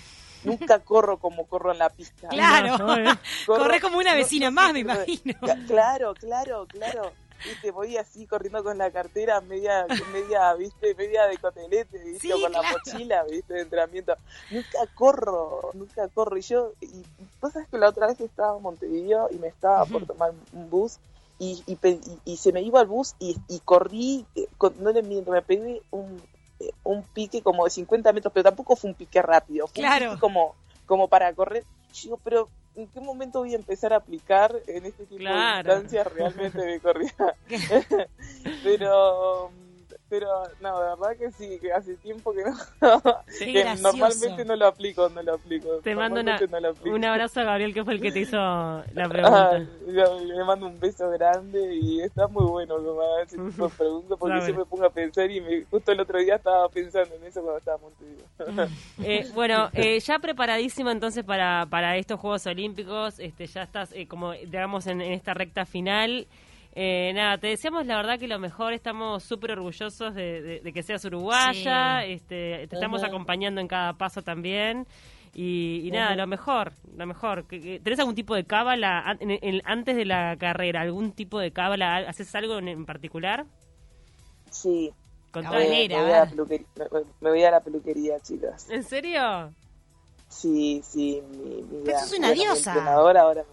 nunca 0.44 0.78
corro 0.84 1.18
como 1.18 1.46
corro 1.46 1.72
en 1.72 1.78
la 1.78 1.90
pista. 1.90 2.28
Claro, 2.28 2.76
corre 3.46 3.80
como 3.80 3.98
una 3.98 4.14
vecina 4.14 4.50
más, 4.50 4.72
me 4.72 4.80
imagino. 4.80 5.34
Claro, 5.66 6.14
claro, 6.14 6.66
claro. 6.66 7.12
Viste, 7.44 7.70
voy 7.70 7.98
así 7.98 8.26
corriendo 8.26 8.64
con 8.64 8.78
la 8.78 8.90
cartera 8.90 9.42
media, 9.42 9.86
media, 10.10 10.54
viste, 10.54 10.94
media 10.94 11.26
de 11.26 11.36
cotelete, 11.36 11.98
viste, 12.02 12.30
con 12.30 12.50
la 12.50 12.62
mochila, 12.62 13.24
viste, 13.24 13.52
de 13.52 13.60
entrenamiento. 13.60 14.14
Nunca 14.50 14.86
corro, 14.94 15.70
nunca 15.74 16.08
corro. 16.08 16.38
Y 16.38 16.40
yo, 16.40 16.72
y 16.80 17.04
vos 17.40 17.52
sabés 17.52 17.68
que 17.68 17.76
la 17.76 17.90
otra 17.90 18.06
vez 18.06 18.20
estaba 18.22 18.56
en 18.56 18.62
Montevideo 18.62 19.28
y 19.30 19.36
me 19.36 19.48
estaba 19.48 19.84
por 19.84 20.06
tomar 20.06 20.32
un 20.54 20.70
bus 20.70 20.98
y, 21.38 21.62
y, 22.24 22.36
se 22.36 22.52
me 22.52 22.62
iba 22.62 22.80
al 22.80 22.86
bus 22.86 23.14
y, 23.18 23.36
corrí, 23.64 24.24
eh, 24.34 24.48
no 24.80 24.90
le 24.90 25.02
miento, 25.02 25.30
me 25.30 25.42
pedí 25.42 25.82
un, 25.90 26.22
eh, 26.34 26.35
un 26.84 27.02
pique 27.02 27.42
como 27.42 27.64
de 27.64 27.70
50 27.70 28.12
metros, 28.12 28.32
pero 28.32 28.44
tampoco 28.44 28.76
fue 28.76 28.90
un 28.90 28.96
pique 28.96 29.20
rápido, 29.22 29.66
fue 29.66 29.84
un 29.84 29.98
pique 29.98 30.20
como, 30.20 30.54
como 30.86 31.08
para 31.08 31.32
correr. 31.34 31.64
Yo 31.92 32.02
digo, 32.02 32.20
pero 32.22 32.48
¿en 32.74 32.86
qué 32.88 33.00
momento 33.00 33.40
voy 33.40 33.52
a 33.52 33.56
empezar 33.56 33.92
a 33.92 33.96
aplicar 33.96 34.54
en 34.66 34.86
este 34.86 35.06
tipo 35.06 35.24
de 35.24 35.56
distancias 35.56 36.12
realmente 36.12 36.60
de 36.60 36.80
corrida? 36.80 37.34
pero 38.62 39.50
pero 40.08 40.26
no, 40.60 40.80
de 40.80 40.88
verdad 40.90 41.16
que 41.18 41.32
sí, 41.32 41.58
que 41.60 41.72
hace 41.72 41.96
tiempo 41.96 42.32
que 42.32 42.44
no. 42.44 42.56
que 43.38 43.64
normalmente 43.80 44.44
no 44.44 44.56
lo 44.56 44.66
aplico, 44.66 45.08
no 45.08 45.22
lo 45.22 45.34
aplico. 45.34 45.80
Te 45.82 45.94
mando 45.94 46.20
un 46.84 47.04
abrazo 47.04 47.40
a 47.40 47.44
Gabriel, 47.44 47.74
que 47.74 47.84
fue 47.84 47.94
el 47.94 48.00
que 48.00 48.12
te 48.12 48.20
hizo 48.20 48.36
la 48.36 48.84
pregunta. 49.08 49.58
le 49.58 50.44
mando 50.44 50.66
un 50.66 50.78
beso 50.78 51.10
grande 51.10 51.74
y 51.74 52.00
está 52.00 52.28
muy 52.28 52.44
bueno 52.44 52.76
que 52.76 52.82
me 52.82 53.04
haga 53.04 53.22
ese 53.22 53.36
tipo 53.36 53.64
de 53.68 53.74
preguntas, 53.74 54.18
porque 54.18 54.46
yo 54.46 54.54
me 54.54 54.64
pongo 54.64 54.84
a 54.84 54.90
pensar 54.90 55.30
y 55.30 55.40
me, 55.40 55.64
justo 55.64 55.92
el 55.92 56.00
otro 56.00 56.18
día 56.18 56.36
estaba 56.36 56.68
pensando 56.68 57.14
en 57.14 57.24
eso 57.24 57.42
cuando 57.42 57.58
estaba 57.58 57.78
Montevideo. 57.78 58.68
eh, 59.02 59.28
bueno, 59.34 59.70
eh, 59.72 59.98
ya 60.00 60.18
preparadísimo 60.18 60.90
entonces 60.90 61.24
para, 61.24 61.66
para 61.68 61.96
estos 61.96 62.20
Juegos 62.20 62.46
Olímpicos, 62.46 63.18
este 63.18 63.46
ya 63.46 63.62
estás 63.62 63.92
eh, 63.92 64.06
como 64.06 64.32
digamos 64.32 64.86
en, 64.86 65.00
en 65.00 65.12
esta 65.12 65.34
recta 65.34 65.66
final. 65.66 66.26
Eh, 66.78 67.12
nada, 67.14 67.38
te 67.38 67.46
deseamos 67.46 67.86
la 67.86 67.96
verdad 67.96 68.18
que 68.18 68.28
lo 68.28 68.38
mejor, 68.38 68.74
estamos 68.74 69.24
súper 69.24 69.52
orgullosos 69.52 70.14
de, 70.14 70.60
que 70.74 70.82
seas 70.82 71.02
uruguaya, 71.06 72.04
este, 72.04 72.66
te 72.68 72.76
estamos 72.76 73.02
acompañando 73.02 73.62
en 73.62 73.66
cada 73.66 73.94
paso 73.94 74.20
también. 74.20 74.86
Y, 75.32 75.88
nada, 75.90 76.14
lo 76.14 76.26
mejor, 76.26 76.74
lo 76.94 77.06
mejor. 77.06 77.46
¿Tenés 77.48 77.98
algún 77.98 78.14
tipo 78.14 78.34
de 78.34 78.44
cábala 78.44 79.02
antes 79.64 79.96
de 79.96 80.04
la 80.04 80.36
carrera? 80.36 80.82
¿Algún 80.82 81.12
tipo 81.12 81.38
de 81.40 81.50
cábala? 81.50 81.96
¿Haces 82.08 82.34
algo 82.34 82.58
en, 82.58 82.84
particular? 82.84 83.46
Sí. 84.50 84.92
Con 85.30 85.44
me, 85.44 85.48
voy 85.48 86.12
a 86.12 86.26
me, 87.20 87.30
voy 87.30 87.42
a 87.42 87.50
la 87.52 87.60
peluquería, 87.60 88.20
chicas. 88.20 88.68
¿En 88.68 88.84
serio? 88.84 89.50
Sí, 90.28 90.82
sí. 90.84 91.22
Mi, 91.30 91.62
mi, 91.62 91.84
Pero 91.86 91.98
sos 92.00 92.18
una 92.18 92.32
diosa. 92.32 92.74
ahora 92.92 93.44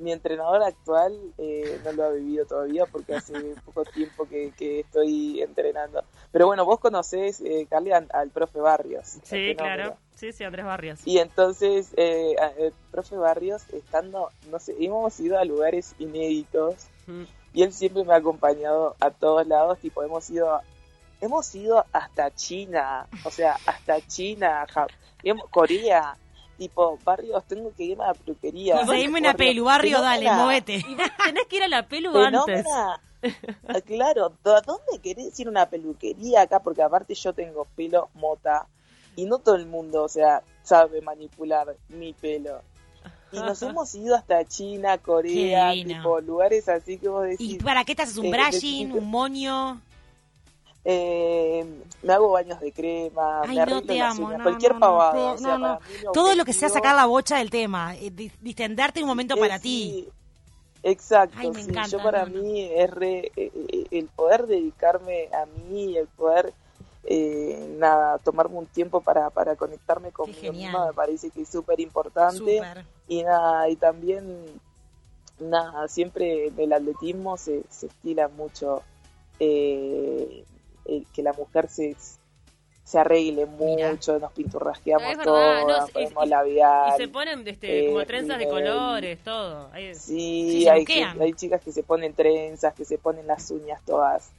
mi 0.00 0.12
entrenador 0.12 0.62
actual 0.62 1.16
eh, 1.38 1.80
no 1.84 1.92
lo 1.92 2.04
ha 2.04 2.10
vivido 2.10 2.46
todavía 2.46 2.86
porque 2.86 3.14
hace 3.14 3.34
poco 3.64 3.84
tiempo 3.84 4.26
que, 4.26 4.52
estoy 4.80 5.42
entrenando. 5.42 6.02
Pero 6.32 6.46
bueno, 6.46 6.64
vos 6.64 6.80
conocés, 6.80 7.40
eh, 7.40 7.66
Carly, 7.68 7.92
al, 7.92 8.30
profe 8.30 8.60
Barrios. 8.60 9.18
Sí, 9.22 9.54
claro. 9.56 9.96
Sí, 10.14 10.32
sí, 10.32 10.44
Andrés 10.44 10.66
Barrios. 10.66 11.00
Y 11.06 11.18
entonces, 11.18 11.92
eh, 11.96 12.34
el 12.58 12.72
profe 12.90 13.16
Barrios, 13.16 13.62
estando, 13.72 14.30
no 14.50 14.58
sé, 14.58 14.74
hemos 14.78 15.18
ido 15.20 15.38
a 15.38 15.44
lugares 15.44 15.94
inéditos 15.98 16.88
y 17.52 17.62
él 17.62 17.72
siempre 17.72 18.04
me 18.04 18.12
ha 18.12 18.16
acompañado 18.16 18.96
a 19.00 19.10
todos 19.10 19.46
lados, 19.46 19.78
tipo, 19.78 20.02
hemos 20.02 20.28
ido, 20.30 20.60
hemos 21.20 21.54
ido 21.54 21.84
hasta 21.92 22.30
China, 22.34 23.06
o 23.24 23.30
sea, 23.30 23.56
hasta 23.66 24.00
China, 24.06 24.66
Corea 25.50 26.16
tipo, 26.60 26.98
barrios, 27.02 27.42
tengo 27.46 27.72
que 27.74 27.84
irme 27.84 28.04
a 28.04 28.08
la 28.08 28.14
peluquería. 28.14 28.76
Conseguime 28.76 29.18
una 29.18 29.32
pelu, 29.32 29.64
barrio, 29.64 30.02
dale. 30.02 30.26
Y 30.26 30.94
vos 30.94 31.10
tenés 31.24 31.46
que 31.48 31.56
ir 31.56 31.62
a 31.62 31.68
la 31.68 31.88
pelu 31.88 32.14
antes. 32.18 32.66
Ah, 32.70 33.00
Claro, 33.86 34.26
¿a 34.44 34.60
dónde 34.60 34.98
querés 35.02 35.40
ir 35.40 35.46
a 35.46 35.50
una 35.50 35.66
peluquería 35.70 36.42
acá? 36.42 36.60
Porque 36.60 36.82
aparte 36.82 37.14
yo 37.14 37.32
tengo 37.32 37.66
pelo 37.76 38.10
mota 38.14 38.66
y 39.16 39.24
no 39.24 39.38
todo 39.38 39.54
el 39.56 39.64
mundo, 39.66 40.04
o 40.04 40.08
sea, 40.08 40.42
sabe 40.62 41.00
manipular 41.00 41.74
mi 41.88 42.12
pelo. 42.12 42.60
Y 43.32 43.38
nos 43.38 43.62
hemos 43.62 43.94
ido 43.94 44.14
hasta 44.16 44.44
China, 44.44 44.98
Corea, 44.98 45.72
tipo 45.72 46.20
lugares 46.20 46.68
así 46.68 46.98
que 46.98 47.08
vos 47.08 47.26
¿Y 47.26 47.30
decís, 47.30 47.62
para 47.62 47.84
qué 47.84 47.94
te 47.94 48.02
haces 48.02 48.18
un 48.18 48.26
Eh, 48.26 48.30
brushing, 48.32 48.92
un 48.92 49.10
moño? 49.10 49.80
Eh, 50.84 51.64
me 52.02 52.12
hago 52.12 52.30
baños 52.30 52.60
de 52.60 52.72
crema, 52.72 53.42
Ay, 53.42 53.56
me 53.56 53.60
no 53.62 53.62
arreglo 53.62 53.80
te 53.82 53.98
las 53.98 54.18
amo, 54.18 54.28
uñas, 54.28 54.38
no, 54.38 54.44
cualquier 54.44 54.72
no, 54.72 54.80
pavada. 54.80 55.32
o 55.32 55.38
sea, 55.38 55.58
para 55.58 55.74
mí 55.80 55.84
Todo 56.14 56.34
lo 56.34 56.44
que 56.44 56.52
sea 56.52 56.68
sacar 56.68 56.96
la 56.96 57.06
bocha 57.06 57.36
del 57.38 57.50
tema, 57.50 57.94
eh, 57.96 58.10
di- 58.10 58.32
distenderte 58.40 59.00
un 59.02 59.08
momento 59.08 59.34
es, 59.34 59.40
para 59.40 59.58
ti. 59.58 60.08
Exacto, 60.82 61.36
Ay, 61.36 61.50
me 61.50 61.60
sí. 61.60 61.70
encanta, 61.70 61.96
yo 61.98 62.02
para 62.02 62.24
mí 62.24 62.62
es 62.74 62.90
re- 62.90 63.30
eh, 63.36 63.50
eh, 63.54 63.86
el 63.90 64.06
poder 64.06 64.46
dedicarme 64.46 65.28
a 65.32 65.44
mí, 65.68 65.96
el 65.96 66.06
poder 66.08 66.54
eh, 67.04 67.74
nada, 67.78 68.18
tomarme 68.18 68.56
un 68.56 68.66
tiempo 68.66 69.00
para, 69.00 69.28
para 69.30 69.56
conectarme 69.56 70.10
conmigo 70.10 70.52
misma 70.52 70.86
me 70.86 70.92
parece 70.94 71.30
que 71.30 71.42
es 71.42 71.48
súper 71.48 71.80
importante 71.80 72.62
y 73.08 73.22
nada, 73.22 73.68
y 73.68 73.76
también 73.76 74.24
nada, 75.38 75.88
siempre 75.88 76.46
en 76.48 76.58
el 76.58 76.72
atletismo 76.72 77.36
se, 77.36 77.62
se 77.68 77.86
estila 77.86 78.28
mucho 78.28 78.82
eh, 79.38 80.44
que 81.20 81.22
la 81.22 81.32
mujer 81.34 81.68
se 81.68 81.96
se 82.82 82.98
arregle 82.98 83.46
Mira. 83.46 83.90
mucho, 83.92 84.18
nos 84.18 84.32
pinturrasqueamos 84.32 85.06
verdad, 85.06 85.22
todo, 85.24 85.68
no, 85.68 85.78
nos 85.78 85.90
ponemos 85.92 86.26
y- 86.26 86.28
labial. 86.28 86.92
Y 86.94 86.96
se 86.96 87.08
ponen 87.08 87.46
este, 87.46 87.86
como 87.86 88.00
eh, 88.00 88.06
trenzas 88.06 88.38
de 88.38 88.44
eh, 88.44 88.48
colores, 88.48 89.18
todo. 89.22 89.68
Ahí- 89.72 89.94
Sí, 89.94 90.66
hay, 90.68 90.84
que- 90.84 91.04
hay 91.04 91.32
chicas 91.34 91.60
que 91.62 91.70
se 91.70 91.84
ponen 91.84 92.14
trenzas, 92.14 92.74
que 92.74 92.84
se 92.84 92.98
ponen 92.98 93.26
las 93.28 93.50
uñas 93.50 93.80
todas 93.86 94.30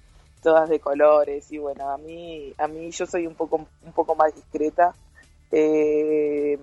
todas 0.44 0.68
de 0.70 0.80
colores 0.80 1.50
y 1.52 1.60
bueno, 1.60 1.88
a 1.92 1.98
mí 2.00 2.52
a 2.58 2.68
mí 2.68 2.90
yo 2.90 3.06
soy 3.06 3.28
un 3.28 3.36
poco 3.36 3.58
un 3.86 3.94
poco 3.94 4.16
más 4.16 4.34
discreta. 4.36 4.94
Eh, 5.52 6.58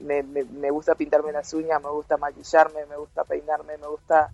me, 0.00 0.22
me, 0.22 0.44
me 0.44 0.70
gusta 0.70 0.94
pintarme 0.94 1.30
las 1.32 1.54
uñas, 1.54 1.80
me 1.82 1.90
gusta 1.90 2.16
maquillarme, 2.16 2.84
me 2.86 2.96
gusta 2.96 3.24
peinarme, 3.24 3.78
me 3.78 3.86
gusta 3.86 4.30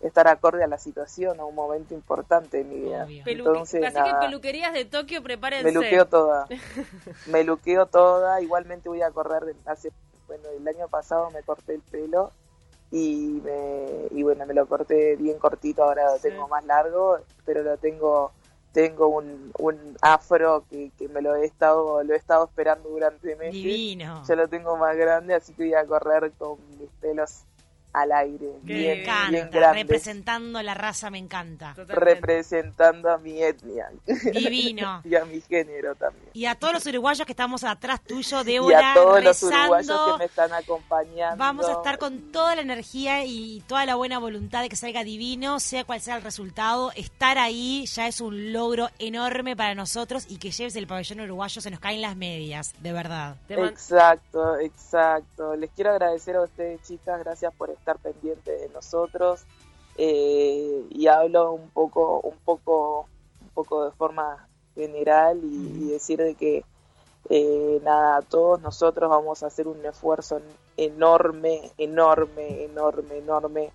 estar 0.00 0.28
acorde 0.28 0.62
a 0.62 0.66
la 0.68 0.78
situación, 0.78 1.40
a 1.40 1.44
un 1.44 1.54
momento 1.54 1.92
importante 1.94 2.58
de 2.58 2.64
mi 2.64 2.76
vida. 2.80 3.06
Entonces, 3.26 3.84
Así 3.84 3.94
nada, 3.96 4.20
que 4.20 4.26
peluquerías 4.26 4.72
de 4.72 4.84
Tokio, 4.84 5.22
prepárense. 5.22 5.64
me 5.64 5.72
luqueo 5.72 6.06
toda. 6.06 6.46
me 7.26 7.44
luqueo 7.44 7.86
toda. 7.86 8.40
Igualmente 8.40 8.88
voy 8.88 9.02
a 9.02 9.10
correr. 9.10 9.54
Hace, 9.66 9.90
bueno, 10.26 10.44
el 10.56 10.66
año 10.68 10.88
pasado 10.88 11.30
me 11.30 11.42
corté 11.42 11.74
el 11.74 11.80
pelo 11.82 12.30
y, 12.90 13.40
me, 13.44 13.86
y 14.12 14.22
bueno, 14.22 14.46
me 14.46 14.54
lo 14.54 14.66
corté 14.66 15.16
bien 15.16 15.38
cortito. 15.38 15.82
Ahora 15.82 16.12
lo 16.12 16.16
Sí. 16.18 16.28
tengo 16.28 16.46
más 16.48 16.64
largo, 16.64 17.18
pero 17.44 17.62
lo 17.62 17.76
tengo 17.76 18.32
tengo 18.70 19.08
un, 19.08 19.50
un 19.58 19.96
afro 20.02 20.62
que, 20.70 20.92
que 20.98 21.08
me 21.08 21.22
lo 21.22 21.34
he 21.34 21.44
estado 21.46 22.02
lo 22.04 22.12
he 22.12 22.16
estado 22.16 22.44
esperando 22.44 22.88
durante 22.90 23.34
meses. 23.34 23.54
Divino. 23.54 24.22
Ya 24.28 24.36
lo 24.36 24.46
tengo 24.46 24.76
más 24.76 24.94
grande, 24.96 25.34
así 25.34 25.54
que 25.54 25.64
voy 25.64 25.74
a 25.74 25.84
correr 25.86 26.30
con 26.38 26.58
mis 26.78 26.88
pelos 27.00 27.42
al 27.92 28.12
aire, 28.12 28.46
Qué 28.66 28.72
bien, 28.72 28.74
Me 28.74 28.74
bien 28.74 29.00
encanta. 29.00 29.58
grandes, 29.58 29.82
Representando 29.82 30.62
la 30.62 30.74
raza, 30.74 31.10
me 31.10 31.18
encanta. 31.18 31.74
Totalmente. 31.74 31.94
representando 32.14 33.10
a 33.10 33.18
mi 33.18 33.42
etnia 33.42 33.88
Divino. 34.32 35.00
y 35.04 35.14
a 35.14 35.24
mi 35.24 35.40
género 35.40 35.94
también. 35.94 36.28
Y 36.34 36.44
a 36.44 36.54
todos 36.54 36.74
los 36.74 36.86
uruguayos 36.86 37.26
que 37.26 37.32
estamos 37.32 37.64
atrás 37.64 38.00
tuyo, 38.02 38.40
y 38.42 38.44
Débora, 38.44 38.92
a 38.92 38.94
todos 38.94 39.24
los 39.24 39.42
uruguayos 39.42 40.12
que 40.12 40.18
me 40.18 40.24
están 40.26 40.52
acompañando. 40.52 41.36
Vamos 41.38 41.66
a 41.66 41.72
estar 41.72 41.98
con 41.98 42.30
toda 42.30 42.54
la 42.54 42.62
energía 42.62 43.24
y 43.24 43.62
toda 43.66 43.86
la 43.86 43.94
buena 43.94 44.18
voluntad 44.18 44.62
de 44.62 44.68
que 44.68 44.76
salga 44.76 45.02
divino, 45.02 45.58
sea 45.58 45.84
cual 45.84 46.00
sea 46.00 46.16
el 46.16 46.22
resultado. 46.22 46.92
Estar 46.94 47.38
ahí 47.38 47.86
ya 47.86 48.06
es 48.06 48.20
un 48.20 48.52
logro 48.52 48.90
enorme 48.98 49.56
para 49.56 49.74
nosotros 49.74 50.26
y 50.28 50.36
que 50.36 50.50
lleves 50.50 50.76
el 50.76 50.86
pabellón 50.86 51.20
uruguayo 51.20 51.60
se 51.60 51.70
nos 51.70 51.80
caen 51.80 52.02
las 52.02 52.16
medias, 52.16 52.74
de 52.80 52.92
verdad. 52.92 53.36
Exacto, 53.48 54.58
exacto. 54.58 55.56
Les 55.56 55.70
quiero 55.70 55.90
agradecer 55.90 56.36
a 56.36 56.42
ustedes, 56.42 56.82
chicas, 56.82 57.18
gracias 57.20 57.52
por 57.54 57.70
estar 57.70 57.77
pendientes 58.02 58.60
de 58.60 58.68
nosotros. 58.70 59.42
Eh, 59.96 60.84
y 60.90 61.06
hablo 61.08 61.52
un 61.52 61.70
poco, 61.70 62.20
un 62.20 62.36
poco, 62.44 63.08
un 63.40 63.48
poco 63.54 63.84
de 63.84 63.90
forma 63.92 64.48
general 64.74 65.40
y, 65.42 65.84
y 65.84 65.90
decir 65.90 66.18
de 66.18 66.34
que 66.34 66.64
eh, 67.30 67.80
nada, 67.84 68.22
todos 68.22 68.60
nosotros 68.62 69.10
vamos 69.10 69.42
a 69.42 69.48
hacer 69.48 69.68
un 69.68 69.84
esfuerzo 69.84 70.40
enorme, 70.76 71.72
enorme, 71.76 72.64
enorme, 72.64 73.18
enorme. 73.18 73.70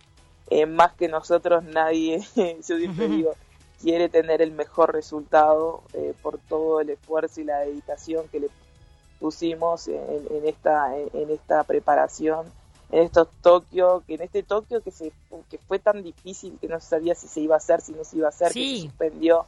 Eh, 0.49 0.65
más 0.65 0.93
que 0.93 1.07
nosotros 1.07 1.63
nadie, 1.63 2.19
yo 2.35 2.77
siempre 2.77 3.07
digo, 3.07 3.33
quiere 3.81 4.09
tener 4.09 4.41
el 4.41 4.51
mejor 4.51 4.93
resultado 4.93 5.83
eh, 5.93 6.13
por 6.21 6.39
todo 6.39 6.79
el 6.79 6.89
esfuerzo 6.89 7.41
y 7.41 7.43
la 7.43 7.59
dedicación 7.59 8.27
que 8.29 8.39
le 8.39 8.49
pusimos 9.19 9.87
en, 9.87 10.27
en 10.31 10.47
esta 10.47 10.97
en, 10.97 11.09
en 11.13 11.29
esta 11.29 11.63
preparación 11.63 12.45
en 12.93 13.03
estos 13.03 13.27
Tokio 13.41 14.03
que 14.06 14.15
en 14.15 14.21
este 14.21 14.43
Tokio 14.43 14.82
que 14.82 14.91
se 14.91 15.12
que 15.49 15.58
fue 15.58 15.79
tan 15.79 16.03
difícil 16.03 16.58
que 16.62 16.67
no 16.67 16.79
se 16.79 16.89
sabía 16.89 17.15
si 17.15 17.27
se 17.27 17.41
iba 17.41 17.56
a 17.56 17.58
hacer 17.58 17.82
si 17.82 17.91
no 17.91 18.03
se 18.03 18.17
iba 18.17 18.27
a 18.27 18.29
hacer 18.29 18.53
que 18.53 18.75
se 18.77 18.82
suspendió. 18.84 19.45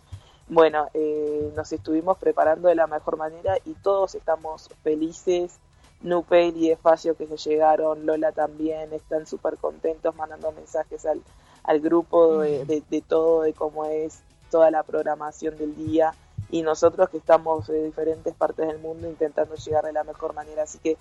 Bueno 0.47 0.87
eh, 0.95 1.53
nos 1.55 1.71
estuvimos 1.71 2.17
preparando 2.17 2.69
de 2.69 2.75
la 2.75 2.87
mejor 2.87 3.17
manera 3.17 3.57
y 3.65 3.73
todos 3.75 4.15
estamos 4.15 4.69
felices. 4.83 5.59
Nupel 6.01 6.57
y 6.57 6.71
Efagio 6.71 7.15
que 7.15 7.27
se 7.27 7.37
llegaron 7.37 8.05
Lola 8.05 8.31
también 8.31 8.91
están 8.93 9.27
súper 9.27 9.57
contentos 9.57 10.15
mandando 10.15 10.51
mensajes 10.51 11.05
al, 11.05 11.21
al 11.63 11.79
grupo 11.79 12.39
de, 12.39 12.65
de, 12.65 12.83
de 12.89 13.01
todo 13.01 13.43
de 13.43 13.53
cómo 13.53 13.85
es 13.85 14.21
toda 14.49 14.71
la 14.71 14.83
programación 14.83 15.57
del 15.57 15.75
día. 15.75 16.13
Y 16.51 16.61
nosotros 16.61 17.09
que 17.09 17.17
estamos 17.17 17.67
de 17.67 17.83
diferentes 17.83 18.33
partes 18.35 18.67
del 18.67 18.79
mundo 18.79 19.09
intentando 19.09 19.55
llegar 19.55 19.83
de 19.83 19.93
la 19.93 20.03
mejor 20.03 20.33
manera. 20.33 20.63
Así 20.63 20.77
que 20.77 20.97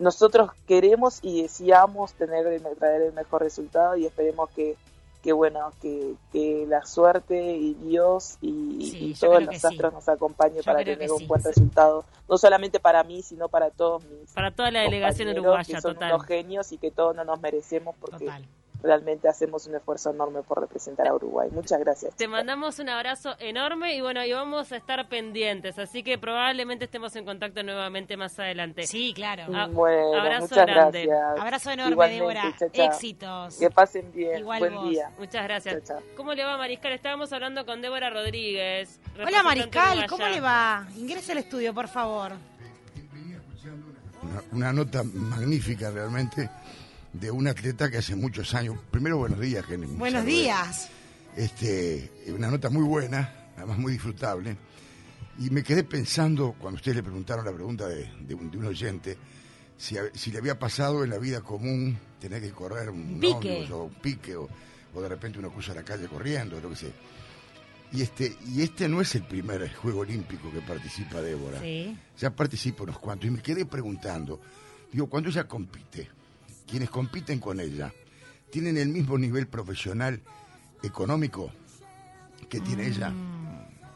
nosotros 0.00 0.50
queremos 0.66 1.20
y 1.22 1.42
deseamos 1.42 2.12
tener 2.14 2.60
traer 2.78 3.02
el 3.02 3.12
mejor 3.12 3.42
resultado 3.42 3.96
y 3.96 4.06
esperemos 4.06 4.50
que, 4.50 4.76
que 5.22 5.32
bueno, 5.32 5.70
que, 5.82 6.14
que 6.32 6.64
la 6.66 6.84
suerte 6.86 7.38
y 7.56 7.74
Dios 7.74 8.38
y, 8.40 8.88
Sí, 8.90 8.98
y 8.98 9.14
yo 9.14 9.28
todos 9.28 9.44
los 9.44 9.56
sí. 9.60 9.66
astros 9.66 9.92
nos 9.92 10.08
acompañe 10.08 10.56
Yo 10.56 10.62
para 10.64 10.82
tener 10.82 11.10
un 11.12 11.18
sí. 11.18 11.26
buen 11.26 11.42
resultado, 11.44 12.04
no 12.28 12.38
solamente 12.38 12.80
para 12.80 13.04
mí, 13.04 13.22
sino 13.22 13.48
para 13.48 13.70
todos 13.70 14.02
mis 14.04 14.30
Para 14.32 14.50
toda 14.50 14.70
la 14.70 14.80
delegación 14.80 15.28
uruguaya, 15.28 15.74
que 15.76 15.80
son 15.82 15.94
total. 15.94 16.14
unos 16.14 16.26
genios 16.26 16.72
y 16.72 16.78
que 16.78 16.90
todos 16.90 17.14
no 17.14 17.24
nos 17.24 17.40
merecemos 17.40 17.94
porque 18.00 18.24
Total. 18.24 18.44
Realmente 18.82 19.28
hacemos 19.28 19.66
un 19.66 19.74
esfuerzo 19.76 20.10
enorme 20.10 20.42
por 20.42 20.60
representar 20.60 21.08
a 21.08 21.14
Uruguay. 21.14 21.48
Muchas 21.52 21.78
gracias. 21.80 22.14
Te 22.16 22.26
mandamos 22.28 22.78
un 22.78 22.88
abrazo 22.88 23.34
enorme 23.38 23.94
y 23.94 24.00
bueno, 24.00 24.24
y 24.24 24.32
vamos 24.32 24.72
a 24.72 24.76
estar 24.76 25.08
pendientes, 25.08 25.78
así 25.78 26.02
que 26.02 26.18
probablemente 26.18 26.86
estemos 26.86 27.14
en 27.16 27.24
contacto 27.24 27.62
nuevamente 27.62 28.16
más 28.16 28.38
adelante. 28.38 28.86
Sí, 28.86 29.12
claro. 29.14 29.44
Ah, 29.54 29.68
Bueno, 29.70 30.14
abrazo 30.20 30.42
muchas 30.48 30.66
grande. 30.66 31.06
gracias. 31.06 31.40
Abrazo 31.40 31.70
enorme, 31.70 31.92
Igualmente, 31.92 32.20
Débora. 32.24 32.56
chao, 32.58 32.68
chao. 32.72 32.84
Éxitos. 32.86 33.56
Que 33.58 33.70
pasen 33.70 34.12
bien. 34.12 34.38
Igual 34.40 34.58
Buen 34.60 34.74
vos. 34.74 34.90
día. 34.90 35.10
Muchas 35.18 35.44
gracias. 35.44 35.84
Chao, 35.84 35.98
chao. 35.98 36.06
¿Cómo 36.16 36.34
le 36.34 36.44
va, 36.44 36.56
Mariscal? 36.56 36.92
Estábamos 36.92 37.32
hablando 37.32 37.66
con 37.66 37.82
Débora 37.82 38.10
Rodríguez. 38.10 38.98
Hola, 39.24 39.42
Mariscal. 39.42 40.06
¿cómo 40.06 40.26
le 40.26 40.40
va? 40.40 40.86
Ingrese 40.96 41.32
al 41.32 41.38
estudio, 41.38 41.74
por 41.74 41.88
favor. 41.88 42.32
Una, 44.22 44.42
una 44.52 44.72
nota 44.72 45.02
magnífica 45.02 45.90
realmente 45.90 46.50
de 47.12 47.30
un 47.30 47.46
atleta 47.48 47.90
que 47.90 47.98
hace 47.98 48.14
muchos 48.14 48.54
años. 48.54 48.78
Primero, 48.90 49.18
buenos 49.18 49.40
días, 49.40 49.64
Jenny. 49.66 49.86
Buenos 49.86 50.24
días. 50.24 50.88
Este, 51.36 52.10
una 52.28 52.50
nota 52.50 52.70
muy 52.70 52.82
buena, 52.84 53.50
además 53.56 53.78
muy 53.78 53.92
disfrutable. 53.92 54.56
Y 55.38 55.50
me 55.50 55.62
quedé 55.62 55.84
pensando, 55.84 56.54
cuando 56.58 56.76
ustedes 56.76 56.96
le 56.96 57.02
preguntaron 57.02 57.44
la 57.44 57.52
pregunta 57.52 57.88
de, 57.88 58.10
de 58.20 58.34
un, 58.34 58.50
de 58.50 58.58
un 58.58 58.66
oyente, 58.66 59.16
si, 59.76 59.96
si 60.14 60.30
le 60.30 60.38
había 60.38 60.58
pasado 60.58 61.02
en 61.04 61.10
la 61.10 61.18
vida 61.18 61.40
común 61.40 61.98
tener 62.20 62.42
que 62.42 62.50
correr 62.50 62.90
un 62.90 63.18
Pique. 63.18 63.66
o 63.72 63.84
un 63.84 63.94
pique, 63.94 64.36
o, 64.36 64.48
o 64.94 65.00
de 65.00 65.08
repente 65.08 65.38
uno 65.38 65.50
cruza 65.50 65.72
la 65.74 65.82
calle 65.82 66.06
corriendo, 66.06 66.60
lo 66.60 66.68
que 66.70 66.76
sea. 66.76 66.90
Y 67.92 68.02
este, 68.02 68.36
y 68.46 68.62
este 68.62 68.88
no 68.88 69.00
es 69.00 69.14
el 69.14 69.22
primer 69.24 69.72
juego 69.74 70.00
olímpico 70.00 70.50
que 70.52 70.60
participa 70.60 71.20
Débora 71.20 71.58
Sí. 71.60 71.96
ya 72.18 72.30
participo 72.30 72.84
unos 72.84 72.98
cuantos 73.00 73.26
y 73.26 73.30
me 73.32 73.40
quedé 73.42 73.64
preguntando, 73.66 74.40
digo, 74.92 75.08
cuando 75.08 75.28
ella 75.30 75.48
compite, 75.48 76.08
quienes 76.70 76.90
compiten 76.90 77.40
con 77.40 77.60
ella, 77.60 77.92
¿tienen 78.50 78.76
el 78.76 78.88
mismo 78.88 79.18
nivel 79.18 79.46
profesional 79.48 80.20
económico 80.82 81.52
que 82.48 82.60
tiene 82.60 82.86
ella? 82.86 83.12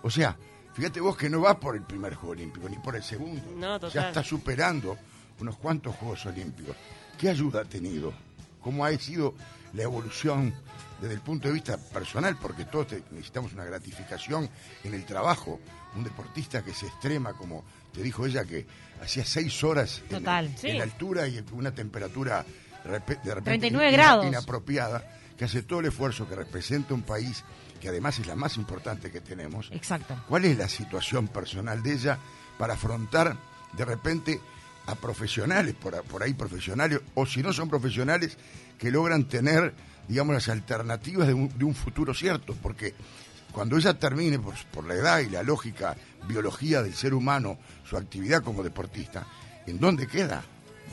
O 0.03 0.11
sea, 0.11 0.37
fíjate 0.75 1.01
vos 1.01 1.17
que 1.17 1.31
no 1.31 1.41
va 1.41 1.59
por 1.59 1.77
el 1.77 1.83
primer 1.83 2.15
Juego 2.15 2.33
Olímpico, 2.33 2.69
ni 2.69 2.77
por 2.79 2.97
el 2.97 3.03
segundo. 3.03 3.43
No, 3.57 3.79
total. 3.81 3.93
Ya 4.03 4.09
está 4.09 4.23
superando 4.23 4.97
unos 5.41 5.57
cuantos 5.57 5.95
Juegos 5.97 6.27
Olímpicos. 6.27 6.77
¿Qué 7.19 7.29
ayuda 7.29 7.63
ha 7.63 7.65
tenido? 7.65 8.13
¿Cómo 8.61 8.85
ha 8.85 8.93
sido 8.99 9.35
la 9.73 9.83
evolución 9.83 10.53
desde 11.01 11.15
el 11.15 11.21
punto 11.21 11.49
de 11.49 11.55
vista 11.55 11.77
personal, 11.77 12.39
porque 12.41 12.65
todos 12.65 12.87
necesitamos 13.11 13.53
una 13.53 13.65
gratificación 13.65 14.49
en 14.85 14.95
el 14.95 15.05
trabajo. 15.05 15.61
Un 15.97 16.05
deportista 16.05 16.63
que 16.65 16.73
se 16.73 16.87
extrema, 16.87 17.35
como 17.35 17.65
te 17.93 18.03
dijo 18.03 18.25
ella, 18.27 18.45
que 18.45 18.67
hacía 19.03 19.25
seis 19.25 19.63
horas 19.65 20.01
en- 20.05 20.09
Total. 20.19 20.47
en, 20.47 20.59
Sí. 20.59 20.71
altura 20.81 21.27
y 21.29 21.45
una 21.53 21.75
temperatura 21.75 22.45
de 22.85 22.91
repente 22.91 23.43
39 23.45 23.89
ina- 23.89 23.97
grados. 23.97 24.27
inapropiada, 24.27 25.05
que 25.37 25.45
hace 25.47 25.63
todo 25.63 25.81
el 25.81 25.87
esfuerzo 25.87 26.29
que 26.29 26.35
representa 26.37 26.95
un 26.95 27.03
país 27.03 27.45
que 27.81 27.89
además 27.89 28.19
es 28.19 28.27
la 28.27 28.37
más 28.37 28.57
importante 28.57 29.11
que 29.11 29.21
tenemos. 29.21 29.69
Exacto. 29.73 30.17
¿Cuál 30.29 30.45
es 30.47 30.57
la 30.57 30.69
situación 30.69 31.29
personal 31.29 31.83
de 31.83 31.93
ella 31.93 32.19
para 32.59 32.75
afrontar 32.75 33.37
de 33.73 33.85
repente 33.85 34.41
a 34.87 34.95
profesionales, 34.95 35.75
por, 35.75 36.03
por 36.05 36.23
ahí 36.23 36.35
profesionales, 36.35 37.01
o 37.15 37.27
si 37.27 37.43
no 37.43 37.53
son 37.53 37.69
profesionales, 37.69 38.37
que 38.79 38.91
logran 38.91 39.25
tener, 39.25 39.75
digamos, 40.09 40.35
las 40.35 40.49
alternativas 40.49 41.27
de 41.27 41.35
un, 41.35 41.49
de 41.59 41.65
un 41.65 41.75
futuro 41.75 42.15
cierto? 42.15 42.55
Porque 42.63 42.95
cuando 43.53 43.77
ella 43.77 43.99
termine, 43.99 44.39
por, 44.39 44.55
por 44.73 44.87
la 44.87 44.95
edad 44.95 45.19
y 45.21 45.29
la 45.31 45.43
lógica, 45.43 45.97
biología 46.27 46.83
del 46.83 46.95
ser 46.95 47.13
humano, 47.15 47.59
su 47.89 47.97
actividad 47.97 48.43
como 48.43 48.63
deportista, 48.63 49.27
¿en 49.67 49.79
dónde 49.79 50.07
queda? 50.07 50.43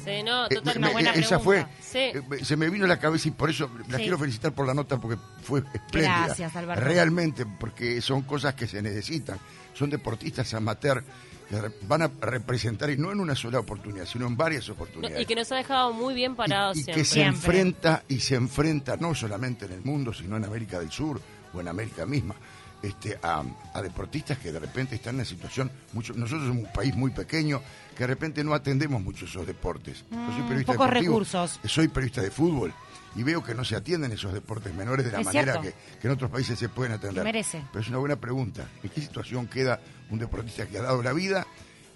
Sí, 0.03 0.23
no, 0.23 0.45
Eh, 0.45 0.55
total, 0.55 0.73
me- 0.75 0.79
una 0.79 0.91
buena 0.91 1.11
esa 1.11 1.39
pregunta. 1.39 1.43
fue, 1.43 1.65
Sí. 1.81 1.99
eh, 2.39 2.45
se 2.45 2.55
me 2.57 2.69
vino 2.69 2.85
a 2.85 2.87
la 2.87 2.99
cabeza 2.99 3.27
y 3.27 3.31
por 3.31 3.49
eso 3.49 3.69
la 3.89 3.97
Sí. 3.97 4.03
quiero 4.03 4.17
felicitar 4.17 4.51
por 4.53 4.65
la 4.67 4.73
nota 4.73 4.97
porque 4.99 5.17
fue 5.43 5.59
espléndida. 5.73 6.25
Gracias, 6.25 6.55
Alberto. 6.55 6.83
Realmente, 6.83 7.45
porque 7.45 8.01
son 8.01 8.21
cosas 8.23 8.55
que 8.55 8.67
se 8.67 8.81
necesitan. 8.81 9.37
Son 9.73 9.89
deportistas 9.89 10.53
amateur 10.53 11.03
que 11.49 11.57
van 11.87 12.01
a 12.03 12.11
representar, 12.21 12.89
y 12.91 12.97
no 12.97 13.11
en 13.11 13.19
una 13.19 13.35
sola 13.35 13.59
oportunidad, 13.59 14.05
sino 14.05 14.25
en 14.25 14.37
varias 14.37 14.67
No, 14.69 14.73
oportunidades. 14.75 15.21
y 15.21 15.25
que 15.25 15.35
nos 15.35 15.51
ha 15.51 15.57
dejado 15.57 15.91
muy 15.93 16.13
bien 16.13 16.35
parados 16.35 16.77
Y- 16.77 16.79
y 16.79 16.83
siempre. 16.83 17.01
que 17.01 17.05
se 17.07 17.13
Siempre. 17.15 17.35
enfrenta 17.37 18.03
y 18.07 18.19
se 18.21 18.35
enfrenta 18.35 18.95
no 18.97 19.13
solamente 19.13 19.65
en 19.65 19.73
el 19.73 19.81
mundo, 19.83 20.13
sino 20.13 20.37
en 20.37 20.45
América 20.45 20.79
del 20.79 20.91
Sur 20.91 21.21
o 21.53 21.59
en 21.59 21.67
América 21.67 22.05
misma, 22.05 22.35
este, 22.81 23.19
a, 23.21 23.43
a 23.73 23.81
deportistas 23.81 24.37
que 24.39 24.51
de 24.51 24.59
repente 24.59 24.95
están 24.95 25.11
en 25.11 25.21
una 25.21 25.25
situación, 25.25 25.71
mucho, 25.93 26.13
nosotros 26.13 26.47
somos 26.47 26.65
un 26.65 26.73
país 26.73 26.95
muy 26.95 27.11
pequeño, 27.11 27.61
que 27.95 28.03
de 28.03 28.07
repente 28.07 28.43
no 28.43 28.53
atendemos 28.53 29.01
mucho 29.01 29.25
esos 29.25 29.45
deportes. 29.45 30.03
Yo 30.09 30.17
soy 30.33 30.41
periodista 30.43 30.73
Mm, 30.73 30.75
pocos 30.75 30.87
deportivo, 30.87 31.13
recursos. 31.13 31.59
soy 31.65 31.87
periodista 31.89 32.21
de 32.21 32.31
fútbol 32.31 32.73
y 33.15 33.23
veo 33.23 33.43
que 33.43 33.53
no 33.53 33.63
se 33.65 33.75
atienden 33.75 34.11
esos 34.13 34.33
deportes 34.33 34.73
menores 34.73 35.05
de 35.05 35.11
la 35.11 35.19
Es 35.19 35.25
manera 35.25 35.59
que, 35.61 35.73
que 35.99 36.07
en 36.07 36.13
otros 36.13 36.31
países 36.31 36.57
se 36.57 36.69
pueden 36.69 36.93
atender. 36.93 37.23
Merece. 37.23 37.61
Pero 37.71 37.81
es 37.81 37.89
una 37.89 37.97
buena 37.97 38.15
pregunta. 38.15 38.67
¿En 38.83 38.89
qué 38.89 39.01
situación 39.01 39.47
queda 39.47 39.79
un 40.09 40.17
deportista 40.19 40.65
que 40.65 40.77
ha 40.77 40.81
dado 40.81 41.03
la 41.03 41.13
vida 41.13 41.45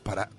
para 0.04 0.30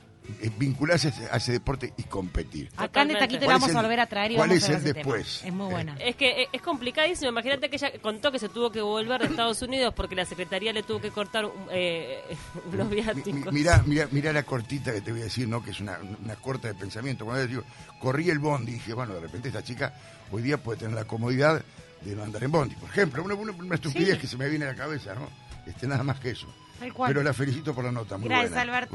vincularse 0.59 1.13
a 1.31 1.37
ese, 1.37 1.53
deporte 1.53 1.93
y 1.97 2.03
competir? 2.05 2.71
Acá 2.77 3.03
en. 3.03 3.09
Taquito 3.19 3.41
le 3.41 3.47
¿Cuál 3.47 3.61
vamos 3.61 3.75
a 3.75 3.83
volver 3.83 4.01
a 4.01 4.07
traer 4.07 4.33
y 4.33 4.35
cuál 4.37 4.49
vamos 4.49 4.63
es 4.63 4.69
a 4.69 4.73
ver 4.73 4.81
el 4.81 4.85
ese 4.85 4.95
tema. 4.95 5.05
después? 5.17 5.45
Es 5.45 5.53
muy 5.53 5.67
Eh, 5.67 5.71
buena. 5.71 5.97
Es 5.99 6.17
que 6.17 6.43
es- 6.43 6.49
es 6.53 6.63
complicadísimo. 6.63 7.31
Imagínate 7.31 7.71
que 7.71 7.77
ella 7.77 7.93
contó 8.03 8.31
que 8.33 8.39
se 8.39 8.49
tuvo 8.49 8.71
que 8.71 8.81
volver 8.81 9.21
de 9.23 9.27
Estados 9.29 9.63
Unidos 9.63 9.95
porque 9.95 10.15
la 10.15 10.25
secretaría 10.25 10.73
le 10.73 10.83
tuvo 10.83 11.01
que 11.01 11.11
cortar 11.11 11.47
eh, 11.71 12.23
unos 12.73 12.91
viáticos. 12.91 13.33
mi- 13.53 13.53
Mirá, 13.53 13.83
mirá, 13.87 14.09
mirá 14.11 14.33
la 14.33 14.43
cortita 14.43 14.93
que 14.93 15.01
te 15.01 15.13
voy 15.13 15.21
a 15.23 15.25
decir, 15.25 15.49
¿no? 15.49 15.63
Que 15.63 15.71
es 15.71 15.81
una, 15.81 15.99
una 16.23 16.37
corta 16.37 16.69
de 16.69 16.75
pensamiento. 16.75 17.25
Cuando 17.25 17.43
yo 17.45 17.49
digo, 17.49 17.63
corrí 18.01 18.29
el 18.31 18.39
bondi, 18.39 18.73
dije, 18.73 18.93
bueno, 18.95 19.15
de 19.15 19.21
repente 19.21 19.49
esta 19.49 19.63
chica 19.63 19.95
hoy 20.31 20.43
día 20.43 20.59
puede 20.59 20.79
tener 20.81 20.95
la 20.95 21.05
comodidad 21.05 21.63
de 22.03 22.15
no 22.17 22.23
andar 22.25 22.43
en 22.45 22.51
bondi. 22.53 22.75
Por 22.77 22.91
ejemplo, 22.91 23.23
una, 23.25 23.35
una, 23.35 23.53
una 23.53 23.75
estupidez 23.75 24.15
Sí. 24.15 24.21
que 24.21 24.27
se 24.27 24.37
me 24.37 24.49
viene 24.49 24.65
a 24.67 24.69
la 24.69 24.75
cabeza, 24.77 25.15
¿no? 25.15 25.29
Este, 25.67 25.87
nada 25.87 26.03
más 26.05 26.21
que 26.21 26.31
eso. 26.31 26.47
Tal 26.79 26.93
cual. 26.93 27.09
Pero 27.11 27.23
la 27.23 27.33
felicito 27.33 27.75
por 27.75 27.85
la 27.85 27.91
nota, 27.91 28.19
muy 28.19 28.29
Gracias, 28.29 28.51
buena. 28.51 28.63
Alberto. 28.63 28.95